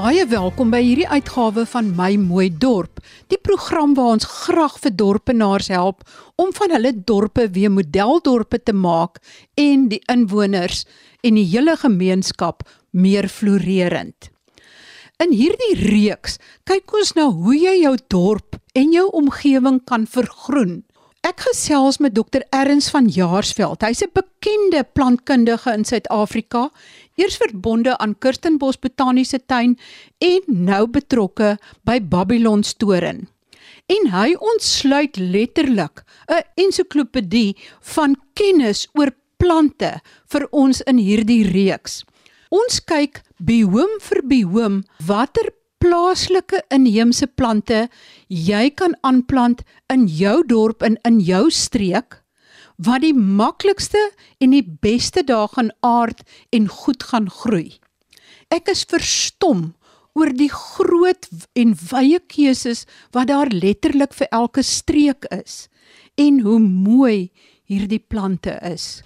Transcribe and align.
Baie 0.00 0.22
welkom 0.24 0.70
by 0.72 0.78
hierdie 0.80 1.08
uitgawe 1.10 1.66
van 1.68 1.90
My 1.92 2.14
Mooi 2.16 2.46
Dorp, 2.62 3.02
die 3.28 3.36
program 3.36 3.90
waar 3.98 4.14
ons 4.14 4.24
graag 4.46 4.78
vir 4.80 4.94
dorpenaars 4.96 5.68
help 5.68 6.06
om 6.40 6.54
van 6.56 6.72
hulle 6.72 6.94
dorpe 7.10 7.44
weer 7.52 7.72
modeldorpe 7.74 8.62
te 8.64 8.72
maak 8.72 9.18
en 9.60 9.90
die 9.90 10.00
inwoners 10.08 10.86
en 11.20 11.36
die 11.36 11.44
hele 11.50 11.74
gemeenskap 11.82 12.64
meer 12.96 13.28
floreerend. 13.28 14.30
In 15.20 15.34
hierdie 15.36 15.74
reeks 15.82 16.38
kyk 16.70 16.96
ons 16.96 17.12
na 17.18 17.28
hoe 17.28 17.58
jy 17.58 17.76
jou 17.82 17.96
dorp 18.14 18.56
en 18.72 18.94
jou 18.96 19.04
omgewing 19.20 19.82
kan 19.84 20.08
vergroen 20.08 20.78
Ek 21.20 21.42
gesels 21.44 21.98
met 22.00 22.14
Dr 22.16 22.40
Erns 22.56 22.86
van 22.88 23.04
Jaarsveld. 23.12 23.82
Hy's 23.84 24.00
'n 24.00 24.12
bekende 24.16 24.80
plantkundige 24.84 25.72
in 25.72 25.84
Suid-Afrika, 25.84 26.70
eers 27.16 27.36
verbonde 27.36 27.98
aan 27.98 28.18
Kirstenbos 28.18 28.78
Botaniese 28.78 29.40
Tuin 29.46 29.78
en 30.18 30.40
nou 30.46 30.86
betrokke 30.88 31.58
by 31.84 32.00
Babylon 32.00 32.62
Storen. 32.62 33.28
En 33.86 34.10
hy 34.10 34.34
ontsluit 34.34 35.16
letterlik 35.16 36.04
'n 36.28 36.42
ensiklopedie 36.54 37.56
van 37.80 38.16
kennis 38.32 38.88
oor 38.92 39.12
plante 39.36 40.00
vir 40.26 40.48
ons 40.50 40.80
in 40.80 40.96
hierdie 40.96 41.44
reeks. 41.44 42.04
Ons 42.48 42.80
kyk 42.80 43.22
biome 43.36 44.00
vir 44.00 44.22
biome 44.26 44.82
watter 45.06 45.52
plaaslike 45.80 46.60
inheemse 46.74 47.26
plante 47.26 47.86
jy 48.28 48.68
kan 48.76 48.94
aanplant 49.06 49.62
in 49.92 50.06
jou 50.06 50.40
dorp 50.46 50.84
en 50.86 50.98
in 51.08 51.20
jou 51.24 51.46
streek 51.50 52.20
wat 52.80 53.02
die 53.04 53.14
maklikste 53.16 54.00
en 54.40 54.54
die 54.56 54.64
beste 54.64 55.24
daar 55.26 55.50
gaan 55.52 55.70
aard 55.84 56.22
en 56.56 56.68
goed 56.68 57.04
gaan 57.10 57.28
groei. 57.28 57.76
Ek 58.48 58.70
is 58.72 58.86
verstom 58.88 59.74
oor 60.16 60.32
die 60.34 60.50
groot 60.52 61.28
en 61.54 61.76
wye 61.90 62.20
keuses 62.32 62.86
wat 63.14 63.28
daar 63.30 63.52
letterlik 63.52 64.16
vir 64.16 64.32
elke 64.32 64.64
streek 64.64 65.28
is 65.34 65.68
en 66.20 66.40
hoe 66.44 66.58
mooi 66.60 67.30
hierdie 67.68 68.02
plante 68.02 68.56
is. 68.66 69.02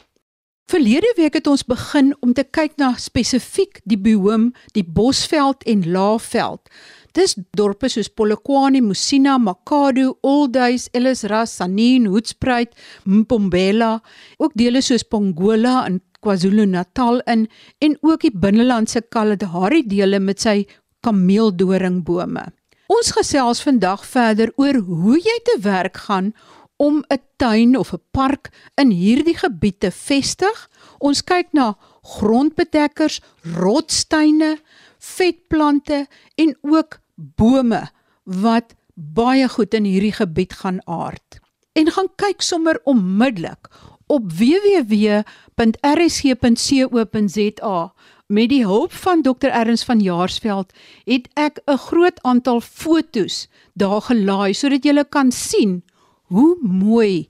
Verlede 0.65 1.11
week 1.17 1.35
het 1.37 1.47
ons 1.47 1.61
begin 1.69 2.15
om 2.25 2.31
te 2.33 2.43
kyk 2.57 2.79
na 2.81 2.95
spesifiek 2.97 3.83
die 3.85 3.99
biome, 4.01 4.55
die 4.73 4.85
Bosveld 4.85 5.61
en 5.69 5.83
Laagveld. 5.93 6.71
Dis 7.13 7.37
dorpe 7.53 7.91
soos 7.93 8.09
Polokwane, 8.09 8.81
Musina, 8.81 9.37
Makado, 9.39 10.15
Oldhuis, 10.25 10.89
Ellisras, 10.97 11.53
Sanin, 11.59 12.09
Hoedspruit, 12.09 12.73
Mpombela, 13.05 13.99
ook 14.41 14.57
dele 14.57 14.81
soos 14.83 15.05
Pongola 15.05 15.85
in 15.91 16.01
KwaZulu-Natal 16.25 17.21
in 17.29 17.45
en 17.85 17.99
ook 18.01 18.25
die 18.25 18.33
binnelandse 18.33 19.05
Kalahari 19.13 19.85
dele 19.85 20.19
met 20.19 20.41
sy 20.41 20.63
kameeldoringbome. 21.05 22.49
Ons 22.89 23.13
gesels 23.13 23.61
vandag 23.65 24.09
verder 24.09 24.53
oor 24.57 24.81
hoe 24.89 25.21
jy 25.21 25.39
te 25.45 25.61
werk 25.61 26.07
gaan 26.09 26.33
om 26.77 27.05
'n 27.09 27.21
tuin 27.37 27.79
of 27.79 27.93
'n 27.93 28.01
park 28.11 28.51
in 28.75 28.91
hierdie 28.91 29.37
gebied 29.37 29.81
te 29.81 29.91
vestig. 29.91 30.71
Ons 30.99 31.25
kyk 31.25 31.49
na 31.53 31.77
grondbedekkers, 32.03 33.21
rotsteine, 33.43 34.59
vetplante 34.99 36.07
en 36.35 36.57
ook 36.63 36.99
bome 37.15 37.91
wat 38.23 38.75
baie 38.95 39.49
goed 39.49 39.75
in 39.75 39.85
hierdie 39.85 40.13
gebied 40.13 40.53
gaan 40.53 40.87
aard. 40.87 41.41
En 41.73 41.91
gaan 41.91 42.09
kyk 42.17 42.43
sommer 42.43 42.81
onmiddellik 42.85 43.69
op 44.07 44.33
www.rsg.co.za 44.33 45.15
met 48.27 48.49
die 48.49 48.65
hulp 48.65 48.93
van 48.93 49.23
Dr 49.23 49.47
Erns 49.47 49.85
van 49.85 50.01
Jaarsveld 50.01 50.73
het 51.05 51.29
ek 51.35 51.61
'n 51.67 51.77
groot 51.77 52.23
aantal 52.23 52.61
fotos 52.61 53.49
daar 53.73 54.01
gelaai 54.01 54.55
sodat 54.55 54.85
jy 54.85 55.05
kan 55.09 55.33
sien 55.33 55.83
hoe 56.33 56.57
mooi 56.61 57.29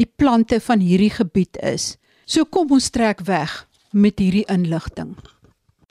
die 0.00 0.08
plante 0.16 0.60
van 0.60 0.80
hierdie 0.80 1.12
gebied 1.12 1.58
is. 1.62 1.96
So 2.24 2.44
kom 2.44 2.72
ons 2.72 2.90
trek 2.90 3.20
weg 3.28 3.66
met 3.92 4.18
hierdie 4.22 4.46
inligting. 4.50 5.14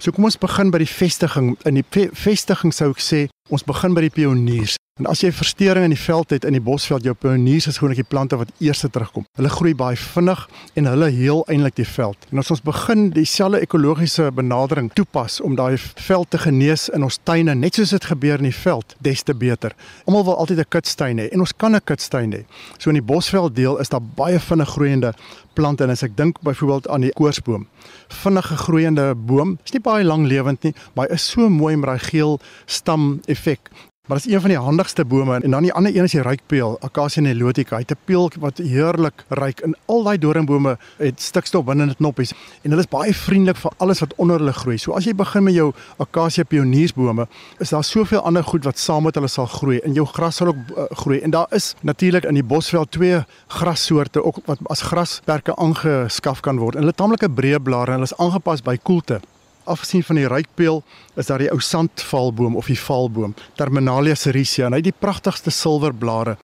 So 0.02 0.12
kom 0.12 0.26
ons 0.26 0.40
begin 0.42 0.72
by 0.74 0.82
die 0.82 0.90
vestiging. 0.90 1.54
In 1.70 1.78
die 1.78 1.86
ve 1.94 2.08
vestiging 2.18 2.74
sou 2.74 2.90
ek 2.96 3.04
sê, 3.04 3.26
ons 3.54 3.66
begin 3.68 3.94
by 3.94 4.08
die 4.08 4.14
pioniers. 4.16 4.78
En 5.02 5.08
as 5.10 5.24
jy 5.24 5.32
verstoring 5.34 5.88
in 5.88 5.96
die 5.96 5.98
veld 5.98 6.30
het 6.30 6.44
in 6.46 6.54
die 6.54 6.62
bosveld, 6.62 7.08
jou 7.08 7.16
pioniers 7.18 7.66
is 7.66 7.80
gewoonlik 7.80 8.04
die 8.04 8.10
plante 8.12 8.38
wat 8.38 8.52
eers 8.62 8.84
terugkom. 8.86 9.24
Hulle 9.40 9.50
groei 9.50 9.72
baie 9.74 9.98
vinnig 9.98 10.44
en 10.78 10.90
hulle 10.92 11.08
heel 11.16 11.42
eintlik 11.50 11.80
die 11.80 11.88
veld. 11.90 12.28
En 12.30 12.38
as 12.38 12.54
ons 12.54 12.62
begin 12.62 13.08
dieselfde 13.16 13.64
ekologiese 13.66 14.28
benadering 14.38 14.92
toepas 14.94 15.40
om 15.42 15.58
daai 15.58 15.80
veld 15.80 16.30
te 16.30 16.38
genees 16.44 16.86
in 16.94 17.02
ons 17.08 17.18
tuine, 17.26 17.58
net 17.58 17.80
soos 17.80 17.96
dit 17.96 18.08
gebeur 18.12 18.46
in 18.46 18.52
die 18.52 18.54
veld, 18.60 18.94
des 19.02 19.26
te 19.26 19.34
beter. 19.34 19.74
Almal 20.06 20.28
wil 20.30 20.38
altyd 20.38 20.60
'n 20.60 20.70
kitstuin 20.70 21.18
hê 21.18 21.30
en 21.34 21.40
ons 21.40 21.58
kan 21.58 21.76
'n 21.76 21.82
kitstuin 21.82 22.34
hê. 22.34 22.46
So 22.78 22.92
in 22.92 23.02
die 23.02 23.10
bosveld 23.14 23.56
deel 23.56 23.80
is 23.80 23.90
daar 23.90 24.06
baie 24.06 24.40
vinnig 24.40 24.70
groeiende 24.70 25.14
plante 25.56 25.84
en 25.84 25.90
as 25.90 26.04
ek 26.04 26.16
dink 26.16 26.42
byvoorbeeld 26.42 26.88
aan 26.88 27.02
die 27.02 27.12
koorsboom. 27.12 27.68
Vinnige 28.08 28.56
groeiende 28.56 29.16
boom, 29.16 29.58
is 29.66 29.72
nie 29.72 29.82
baie 29.82 30.04
lank 30.04 30.28
lewend 30.28 30.64
nie, 30.64 30.76
maar 30.94 31.10
is 31.10 31.30
so 31.30 31.50
mooi 31.50 31.76
met 31.76 31.90
daai 31.90 32.00
geel 32.00 32.40
stam 32.66 33.20
effek 33.26 33.72
Maar 34.12 34.20
dit 34.20 34.30
is 34.30 34.36
een 34.36 34.42
van 34.42 34.50
die 34.50 34.60
handigste 34.60 35.06
bome 35.06 35.40
en 35.40 35.52
dan 35.52 35.62
die 35.62 35.74
ander 35.74 35.96
een 35.96 36.04
is 36.04 36.12
die 36.12 36.22
ryikpeel, 36.22 36.74
Acacia 36.84 37.22
nilotica. 37.22 37.76
Hy 37.76 37.82
het 37.82 37.92
'n 37.92 38.04
peel 38.06 38.32
wat 38.40 38.58
heerlik 38.58 39.24
ryk 39.28 39.60
en 39.60 39.76
al 39.86 40.04
daai 40.04 40.18
doringbome 40.18 40.78
het 40.98 41.22
stikstof 41.22 41.64
binne 41.66 41.82
in 41.82 41.88
dit 41.88 41.98
knoppies 41.98 42.34
en 42.62 42.70
hulle 42.70 42.82
is 42.82 42.88
baie 42.88 43.14
vriendelik 43.14 43.58
vir 43.58 43.72
alles 43.78 44.00
wat 44.00 44.14
onder 44.16 44.38
hulle 44.38 44.54
groei. 44.54 44.78
So 44.78 44.92
as 44.92 45.04
jy 45.04 45.16
begin 45.16 45.44
met 45.44 45.54
jou 45.54 45.74
Acacia 45.98 46.44
pioniersbome, 46.44 47.28
is 47.60 47.70
daar 47.70 47.84
soveel 47.84 48.20
ander 48.20 48.44
goed 48.44 48.64
wat 48.64 48.78
saam 48.78 49.04
met 49.04 49.16
hulle 49.16 49.28
sal 49.28 49.46
groei 49.46 49.80
en 49.80 49.94
jou 49.94 50.06
gras 50.06 50.36
sal 50.36 50.48
ook 50.48 50.56
uh, 50.56 50.84
groei. 50.90 51.20
En 51.20 51.30
daar 51.30 51.48
is 51.50 51.76
natuurlik 51.82 52.24
in 52.24 52.34
die 52.34 52.44
bosveld 52.44 52.92
twee 52.92 53.24
grassoorte 53.48 54.24
ook 54.24 54.38
wat 54.46 54.58
as 54.64 54.82
grasperke 54.82 55.56
aangeskaf 55.56 56.40
kan 56.40 56.58
word. 56.58 56.74
En 56.74 56.80
hulle 56.80 56.90
het 56.92 56.98
tamelike 56.98 57.30
breë 57.30 57.60
blare 57.64 57.86
en 57.86 57.92
hulle 57.92 58.04
is 58.12 58.18
aangepas 58.18 58.62
by 58.62 58.78
koelte 58.78 59.22
afgesien 59.64 60.04
van 60.04 60.16
die 60.16 60.28
rykpeel 60.28 60.84
is 61.16 61.28
daar 61.28 61.42
die 61.42 61.52
ou 61.52 61.60
sandvalboom 61.60 62.56
of 62.56 62.68
die 62.72 62.80
valboom 62.80 63.36
Terminalia 63.56 64.16
sericea 64.16 64.66
en 64.66 64.74
hy 64.74 64.82
het 64.82 64.90
die 64.90 65.00
pragtigste 65.00 65.52
silverblare 65.52 66.38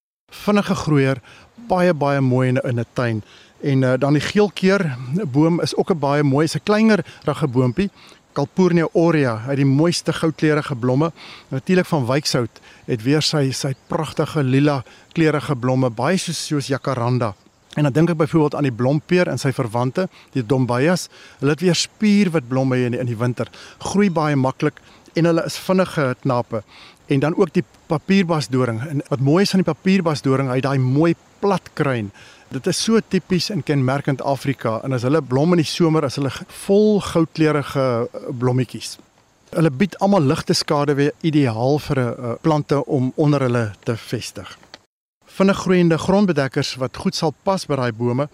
vinnige 0.43 0.75
groeier 0.75 1.21
baie 1.69 1.93
baie 1.93 2.21
mooi 2.21 2.49
in 2.49 2.79
'n 2.79 2.85
tuin. 2.93 3.23
En 3.61 3.81
uh, 3.81 3.93
dan 3.97 4.13
die 4.13 4.21
geelkeer 4.21 4.97
boom 5.25 5.61
is 5.61 5.75
ook 5.75 5.91
'n 5.91 5.99
baie 5.99 6.23
mooi 6.23 6.45
is 6.45 6.55
'n 6.55 6.63
kleiner 6.63 7.05
rugge 7.23 7.47
boontjie 7.47 7.89
Calpurnia 8.37 8.87
aurea 8.93 9.37
het 9.47 9.57
die 9.57 9.65
mooiste 9.65 10.13
goudkleurige 10.13 10.75
blomme. 10.75 11.11
Natuurlik 11.49 11.85
van 11.85 12.05
wyksout 12.05 12.59
het 12.85 13.01
weer 13.01 13.21
sy 13.21 13.51
sy 13.51 13.73
pragtige 13.87 14.43
lila 14.43 14.83
kleurige 15.13 15.55
blomme 15.55 15.89
baie 15.89 16.17
soos 16.17 16.45
soos 16.45 16.67
jacaranda 16.67 17.33
En 17.77 17.83
dan 17.85 17.93
dink 17.93 18.09
ek 18.09 18.17
byvoorbeeld 18.17 18.55
aan 18.57 18.65
die 18.65 18.73
blompeer 18.73 19.29
en 19.29 19.37
sy 19.37 19.51
verwante, 19.53 20.07
die 20.33 20.41
dombayas. 20.41 21.11
Hulle 21.37 21.53
het 21.53 21.61
weer 21.61 21.77
spierwit 21.77 22.47
blomme 22.49 22.79
in 22.81 22.95
die, 22.95 23.01
in 23.03 23.09
die 23.11 23.17
winter. 23.17 23.51
Groei 23.91 24.09
baie 24.09 24.35
maklik 24.35 24.81
en 25.13 25.29
hulle 25.29 25.43
is 25.45 25.59
vinnige 25.61 26.15
knappe. 26.23 26.63
En 27.13 27.21
dan 27.21 27.37
ook 27.37 27.53
die 27.53 27.63
papierbasdoring. 27.87 28.81
En 28.81 29.05
wat 29.07 29.21
mooi 29.21 29.45
is 29.45 29.53
aan 29.53 29.61
die 29.61 29.69
papierbasdoring, 29.69 30.49
hy 30.49 30.57
het 30.57 30.65
daai 30.65 30.81
mooi 30.81 31.13
plat 31.39 31.69
kruin. 31.77 32.09
Dit 32.49 32.65
is 32.67 32.81
so 32.81 32.97
tipies 33.13 33.51
in 33.53 33.61
kenmerkend 33.63 34.25
Afrika 34.25 34.79
en 34.83 34.97
as 34.97 35.05
hulle 35.05 35.21
blom 35.21 35.53
in 35.53 35.61
die 35.61 35.69
somer, 35.69 36.07
as 36.07 36.17
hulle 36.17 36.33
vol 36.65 36.97
goudkleurige 37.11 37.87
eh, 38.07 38.29
blommetjies. 38.33 38.95
Hulle 39.53 39.69
bied 39.69 39.99
almal 40.01 40.25
ligte 40.25 40.57
skade 40.57 40.97
weer 40.97 41.13
ideaal 41.21 41.77
vir 41.89 41.99
'n 41.99 42.07
eh, 42.07 42.39
plante 42.41 42.85
om 42.85 43.11
onder 43.15 43.45
hulle 43.45 43.71
te 43.83 43.97
vestig 43.97 44.57
vinnig 45.37 45.57
groeiende 45.57 45.97
grondbedekkers 45.97 46.75
wat 46.81 46.97
goed 46.97 47.15
sal 47.15 47.33
pas 47.45 47.65
by 47.69 47.77
daai 47.77 47.91
bome. 47.93 48.25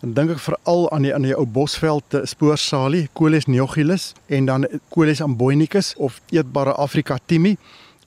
Dan 0.00 0.14
dink 0.14 0.32
ek 0.36 0.40
veral 0.42 0.86
aan 0.94 1.04
die 1.06 1.12
aan 1.14 1.26
die 1.26 1.34
ou 1.34 1.44
bosveld 1.46 2.14
spoorsalie, 2.30 3.08
Coles 3.18 3.46
neogylis 3.50 4.12
en 4.26 4.46
dan 4.46 4.66
Coles 4.94 5.22
amboinicus 5.22 5.94
of 5.98 6.20
eetbare 6.34 6.74
Afrika 6.78 7.18
timi 7.26 7.56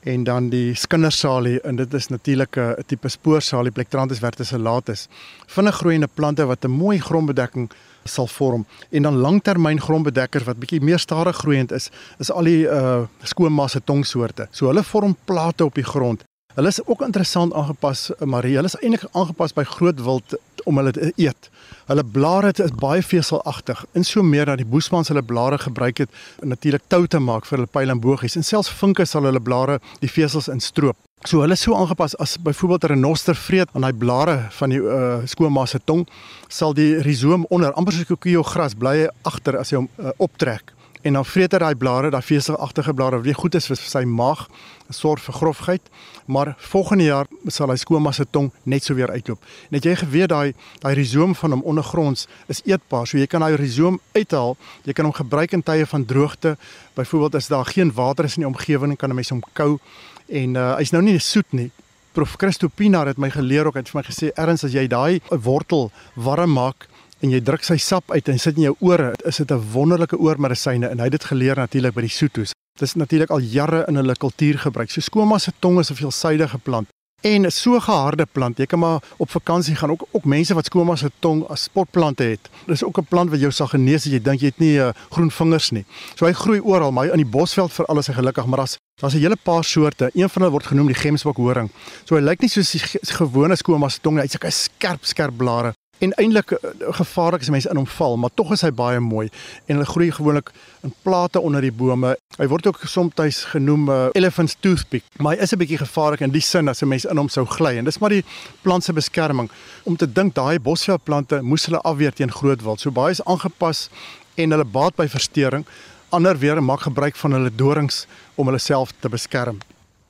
en 0.07 0.23
dan 0.25 0.49
die 0.49 0.73
skindersalie 0.75 1.59
en 1.67 1.77
dit 1.77 1.93
is 1.93 2.07
natuurlik 2.07 2.57
'n 2.57 2.83
tipe 2.87 3.09
spoorsalie 3.09 3.71
Plectranthus 3.71 4.19
verticulatus. 4.19 5.07
Vinnig 5.47 5.75
groeiende 5.75 6.07
plante 6.07 6.45
wat 6.45 6.65
'n 6.65 6.71
mooi 6.71 6.99
grondbedekking 6.99 7.69
sal 8.03 8.27
vorm 8.27 8.65
en 8.89 9.01
dan 9.01 9.15
langtermyn 9.15 9.79
grondbedekkers 9.79 10.43
wat 10.43 10.59
bietjie 10.59 10.81
meer 10.81 10.99
stadig 10.99 11.35
groeiend 11.35 11.71
is, 11.71 11.89
is 12.19 12.31
al 12.31 12.43
die 12.43 12.65
uh 12.65 13.03
skoonmasse 13.23 13.81
tongsoorte. 13.83 14.47
So 14.51 14.65
hulle 14.65 14.83
vorm 14.83 15.15
plate 15.25 15.65
op 15.65 15.75
die 15.75 15.83
grond 15.83 16.23
Hulle 16.55 16.67
is 16.67 16.85
ook 16.85 17.01
interessant 17.01 17.53
aangepas, 17.53 18.15
eh, 18.15 18.27
Marie. 18.27 18.55
Hulle 18.55 18.67
is 18.67 18.75
eintlik 18.81 19.05
aangepas 19.11 19.53
by 19.53 19.63
groot 19.63 20.01
wild 20.03 20.35
om 20.63 20.77
hulle 20.77 20.91
te 20.91 21.13
eet. 21.15 21.49
Hulle 21.87 22.03
blare 22.03 22.51
is 22.53 22.73
baie 22.75 23.01
veselagtig. 23.01 23.85
In 23.91 24.03
so 24.03 24.21
meer 24.21 24.45
dat 24.45 24.57
die 24.57 24.65
boesmans 24.65 25.07
hulle 25.07 25.23
blare 25.23 25.57
gebruik 25.57 25.97
het 25.97 26.09
natuurlik 26.39 26.81
tou 26.87 27.07
te 27.07 27.19
maak 27.19 27.45
vir 27.45 27.57
hulle 27.57 27.71
pyl 27.71 27.89
en 27.89 27.99
bogies 27.99 28.35
en 28.35 28.43
selfs 28.43 28.69
vinke 28.69 29.05
sal 29.05 29.23
hulle 29.23 29.39
blare 29.39 29.79
die 29.99 30.09
vesels 30.11 30.47
instroop. 30.47 30.97
So 31.25 31.39
hulle 31.41 31.53
is 31.53 31.61
so 31.61 31.73
aangepas 31.77 32.15
as 32.19 32.37
byvoorbeeld 32.37 32.83
'n 32.83 32.87
renoster 32.87 33.35
vreet 33.35 33.69
aan 33.73 33.81
daai 33.81 33.93
blare 33.93 34.47
van 34.49 34.69
die 34.69 34.81
uh, 34.81 35.21
skoonmasse 35.25 35.79
tong, 35.85 36.07
sal 36.47 36.73
die 36.73 36.97
rizoom 37.01 37.45
onder 37.49 37.73
amper 37.73 37.93
soos 37.93 38.09
'n 38.09 38.17
koeie 38.17 38.43
gras 38.43 38.73
bly 38.73 39.07
agter 39.21 39.57
as 39.57 39.69
hy 39.69 39.77
hom 39.77 39.89
uh, 39.97 40.09
optrek 40.17 40.73
en 41.01 41.13
dan 41.13 41.25
vreet 41.25 41.51
hy 41.51 41.59
daai 41.59 41.75
blare, 41.75 42.11
daai 42.13 42.21
veselagtige 42.21 42.93
blare 42.93 43.17
wat 43.21 43.25
nie 43.25 43.37
goed 43.37 43.55
is 43.55 43.67
vir 43.69 43.79
sy 43.79 44.03
maag, 44.05 44.45
sorg 44.91 45.23
vir 45.23 45.33
grofheid, 45.33 45.89
maar 46.27 46.53
volgende 46.71 47.07
jaar 47.07 47.29
sal 47.47 47.71
hy 47.71 47.77
skoma 47.79 48.11
se 48.15 48.25
tong 48.29 48.51
net 48.63 48.85
so 48.85 48.95
weer 48.97 49.11
uitloop. 49.11 49.39
Net 49.71 49.87
jy 49.87 49.95
geweet 50.03 50.31
daai 50.31 50.53
daai 50.83 50.93
rizoom 50.99 51.35
van 51.35 51.55
hom 51.55 51.65
ondergronds 51.73 52.27
is 52.51 52.61
eetbaar, 52.67 53.07
so 53.07 53.17
jy 53.17 53.27
kan 53.27 53.43
daai 53.43 53.55
rizoom 53.59 53.99
uithaal. 54.15 54.57
Jy 54.85 54.95
kan 54.97 55.07
hom 55.07 55.15
gebruik 55.15 55.55
in 55.57 55.63
tye 55.63 55.85
van 55.85 56.05
droogte. 56.05 56.55
Byvoorbeeld 56.95 57.35
as 57.39 57.47
daar 57.51 57.65
geen 57.65 57.93
water 57.95 58.25
is 58.25 58.37
in 58.37 58.45
die 58.45 58.51
omgewing, 58.51 58.97
kan 58.97 59.09
'n 59.09 59.15
mens 59.15 59.29
hom 59.29 59.43
kou 59.53 59.79
en 60.27 60.55
uh, 60.55 60.75
hy's 60.77 60.91
nou 60.91 61.01
nie 61.03 61.19
soet 61.19 61.51
nie. 61.51 61.71
Prof 62.11 62.35
Christo 62.37 62.67
Pinaar 62.67 63.07
het 63.07 63.17
my 63.17 63.29
geleer 63.29 63.65
ook, 63.65 63.75
het 63.75 63.89
vir 63.89 64.01
my 64.01 64.03
gesê 64.03 64.31
erns 64.35 64.63
as 64.63 64.73
jy 64.73 64.87
daai 64.87 65.21
wortel 65.29 65.91
warm 66.15 66.51
maak 66.51 66.90
en 67.21 67.29
jy 67.29 67.41
druk 67.41 67.63
sy 67.63 67.77
sap 67.77 68.11
uit 68.11 68.29
en 68.29 68.39
sit 68.39 68.57
in 68.57 68.63
jou 68.69 68.75
ore, 68.79 69.13
is 69.25 69.37
dit 69.37 69.51
'n 69.51 69.71
wonderlike 69.73 70.17
oormedisyne 70.17 70.87
en 70.87 70.99
hy 70.99 71.03
het 71.03 71.11
dit 71.11 71.23
geleer 71.23 71.55
natuurlik 71.55 71.93
by 71.93 72.01
die 72.01 72.09
Soetos. 72.09 72.53
Dit 72.79 72.87
is 72.87 72.95
natuurlik 72.95 73.29
al 73.29 73.39
jare 73.39 73.85
in 73.87 73.95
hulle 73.95 74.15
kultuur 74.15 74.57
gebruik. 74.57 74.89
So 74.89 75.01
skoma 75.01 75.37
se 75.37 75.51
tong 75.59 75.79
is 75.79 75.91
'n 75.91 75.95
veelsidige 75.95 76.57
plant 76.57 76.87
en 77.21 77.51
so 77.51 77.79
geharde 77.79 78.25
plant. 78.25 78.57
Jy 78.57 78.65
kan 78.65 78.79
maar 78.79 79.03
op 79.17 79.29
vakansie 79.29 79.75
gaan 79.75 79.91
ook 79.91 80.05
ook 80.11 80.25
mense 80.25 80.53
wat 80.53 80.65
skoma 80.65 80.95
se 80.95 81.11
tong 81.19 81.43
as 81.49 81.63
spotplante 81.63 82.23
het. 82.23 82.49
Dis 82.65 82.83
ook 82.83 82.97
'n 82.97 83.05
plant 83.09 83.29
wat 83.29 83.39
jou 83.39 83.51
sal 83.51 83.67
genees 83.67 84.05
as 84.05 84.11
jy 84.11 84.21
dink 84.21 84.39
jy 84.39 84.45
het 84.45 84.59
nie 84.59 84.77
uh, 84.77 84.89
groen 85.09 85.31
vingers 85.31 85.71
nie. 85.71 85.85
So 86.15 86.25
hy 86.25 86.33
groei 86.33 86.59
oral, 86.59 86.91
maar 86.91 87.05
in 87.05 87.17
die 87.17 87.25
bosveld 87.25 87.73
vir 87.73 87.85
alles 87.85 88.09
is 88.09 88.15
gelukkig, 88.15 88.45
maar 88.45 88.59
as 88.59 88.77
daar's 89.01 89.13
'n 89.13 89.19
hele 89.19 89.35
paar 89.35 89.63
soorte. 89.63 90.09
Een 90.13 90.29
van 90.29 90.41
hulle 90.41 90.51
word 90.51 90.65
genoem 90.65 90.87
die 90.87 90.95
gemsbok 90.95 91.37
horing. 91.37 91.71
So 92.05 92.15
hy 92.15 92.21
lyk 92.21 92.41
nie 92.41 92.49
soos 92.49 92.71
die 92.71 92.79
gewone 93.13 93.55
skoma 93.55 93.89
se 93.89 93.99
tong 94.01 94.15
nie. 94.15 94.23
Hy's 94.23 94.35
'n 94.35 94.51
skerp 94.51 95.05
skerp 95.05 95.37
blare 95.37 95.73
en 96.01 96.13
eintlik 96.17 96.51
eh, 96.51 96.69
gevaarlik 96.97 97.43
as 97.45 97.49
mense 97.53 97.69
in 97.69 97.77
hom 97.77 97.87
val, 97.87 98.17
maar 98.17 98.33
tog 98.33 98.51
is 98.55 98.63
hy 98.65 98.71
baie 98.73 98.99
mooi 99.03 99.27
en 99.67 99.75
hulle 99.75 99.89
groei 99.89 100.09
gewoonlik 100.11 100.49
in 100.85 100.93
plate 101.05 101.39
onder 101.39 101.61
die 101.61 101.71
bome. 101.71 102.15
Hy 102.39 102.47
word 102.49 102.67
ook 102.71 102.81
soms 102.89 103.43
genoem 103.51 103.89
uh, 103.89 103.97
elephant's 104.17 104.55
toothpick, 104.59 105.05
maar 105.19 105.35
hy 105.35 105.45
is 105.45 105.53
'n 105.53 105.59
bietjie 105.61 105.77
gevaarlik 105.77 106.21
in 106.25 106.33
die 106.33 106.41
sin 106.41 106.69
as 106.69 106.81
'n 106.81 106.87
mens 106.87 107.05
in 107.05 107.17
hom 107.17 107.29
sou 107.29 107.45
gly 107.45 107.77
en 107.77 107.85
dis 107.85 107.99
maar 107.99 108.09
die 108.09 108.23
plant 108.61 108.83
se 108.83 108.93
beskerming 108.93 109.49
om 109.83 109.95
te 109.97 110.07
dink 110.07 110.33
daai 110.35 110.59
bosveldplante 110.59 111.41
moes 111.41 111.65
hulle 111.65 111.81
afweer 111.81 112.13
teen 112.13 112.31
groot 112.31 112.61
wild. 112.63 112.79
So 112.79 112.91
baie 112.91 113.11
is 113.11 113.23
aangepas 113.25 113.89
en 114.35 114.51
hulle 114.51 114.65
baat 114.65 114.95
by 114.95 115.07
verstoring. 115.07 115.65
Ander 116.09 116.37
weer 116.37 116.63
maak 116.63 116.81
gebruik 116.81 117.15
van 117.15 117.31
hulle 117.31 117.51
dorings 117.55 118.07
om 118.35 118.45
hulle 118.45 118.59
self 118.59 118.91
te 118.99 119.09
beskerm. 119.09 119.59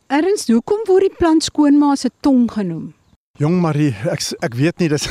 Erns, 0.07 0.47
hoekom 0.47 0.83
word 0.87 1.01
die 1.01 1.15
plant 1.17 1.43
skoonma 1.43 1.95
se 1.95 2.09
tong 2.19 2.51
genoem? 2.51 2.93
Jong 3.39 3.61
Marie, 3.61 3.95
ek 4.11 4.21
ek 4.41 4.55
weet 4.55 4.79
nie 4.79 4.89
dis 4.89 5.07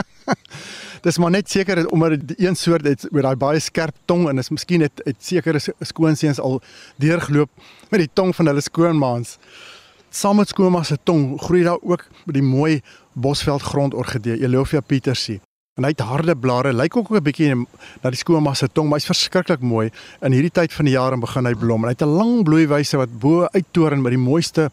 dis 1.06 1.18
maar 1.18 1.30
net 1.34 1.50
seker 1.50 1.82
omdat 1.90 2.22
die 2.28 2.46
een 2.46 2.56
soort 2.56 2.86
het 2.86 3.06
met 3.10 3.26
daai 3.26 3.36
baie 3.36 3.60
skerp 3.60 3.96
tong 4.04 4.28
en 4.30 4.38
is 4.38 4.50
miskien 4.50 4.84
het, 4.86 5.02
het 5.04 5.18
sekere 5.18 5.60
skoonseuns 5.80 6.40
al 6.40 6.60
deurgeloop 7.02 7.50
met 7.90 8.04
die 8.04 8.10
tong 8.12 8.34
van 8.36 8.46
hulle 8.46 8.62
skoonmaans. 8.64 9.38
Saam 10.12 10.36
met 10.36 10.48
skoonma 10.52 10.82
se 10.84 10.98
tong 11.08 11.40
groei 11.40 11.62
daar 11.64 11.80
ook 11.80 12.04
die 12.26 12.44
mooi 12.44 12.82
bosveld 13.12 13.62
grondorgidee, 13.62 14.42
Elophia 14.44 14.80
petersi. 14.80 15.40
En 15.80 15.86
hy 15.86 15.94
het 15.94 16.02
harde 16.04 16.34
blare, 16.36 16.72
lyk 16.76 16.96
ook 16.96 17.10
'n 17.10 17.22
bietjie 17.24 17.54
na 18.02 18.10
die 18.10 18.20
skoonma 18.20 18.52
se 18.54 18.68
tong, 18.68 18.88
maar 18.88 18.98
hy's 18.98 19.08
verskriklik 19.08 19.60
mooi. 19.60 19.90
In 20.20 20.32
hierdie 20.32 20.52
tyd 20.52 20.72
van 20.72 20.84
die 20.84 20.94
jaar 20.94 21.18
begin 21.18 21.46
hy 21.46 21.54
blom 21.54 21.82
en 21.82 21.88
hy 21.88 21.96
het 21.96 22.02
'n 22.02 22.16
lang 22.18 22.44
bloeiwyse 22.44 22.96
wat 22.96 23.18
bo 23.18 23.46
uittoren 23.54 24.02
met 24.02 24.12
die 24.12 24.20
mooiste 24.20 24.70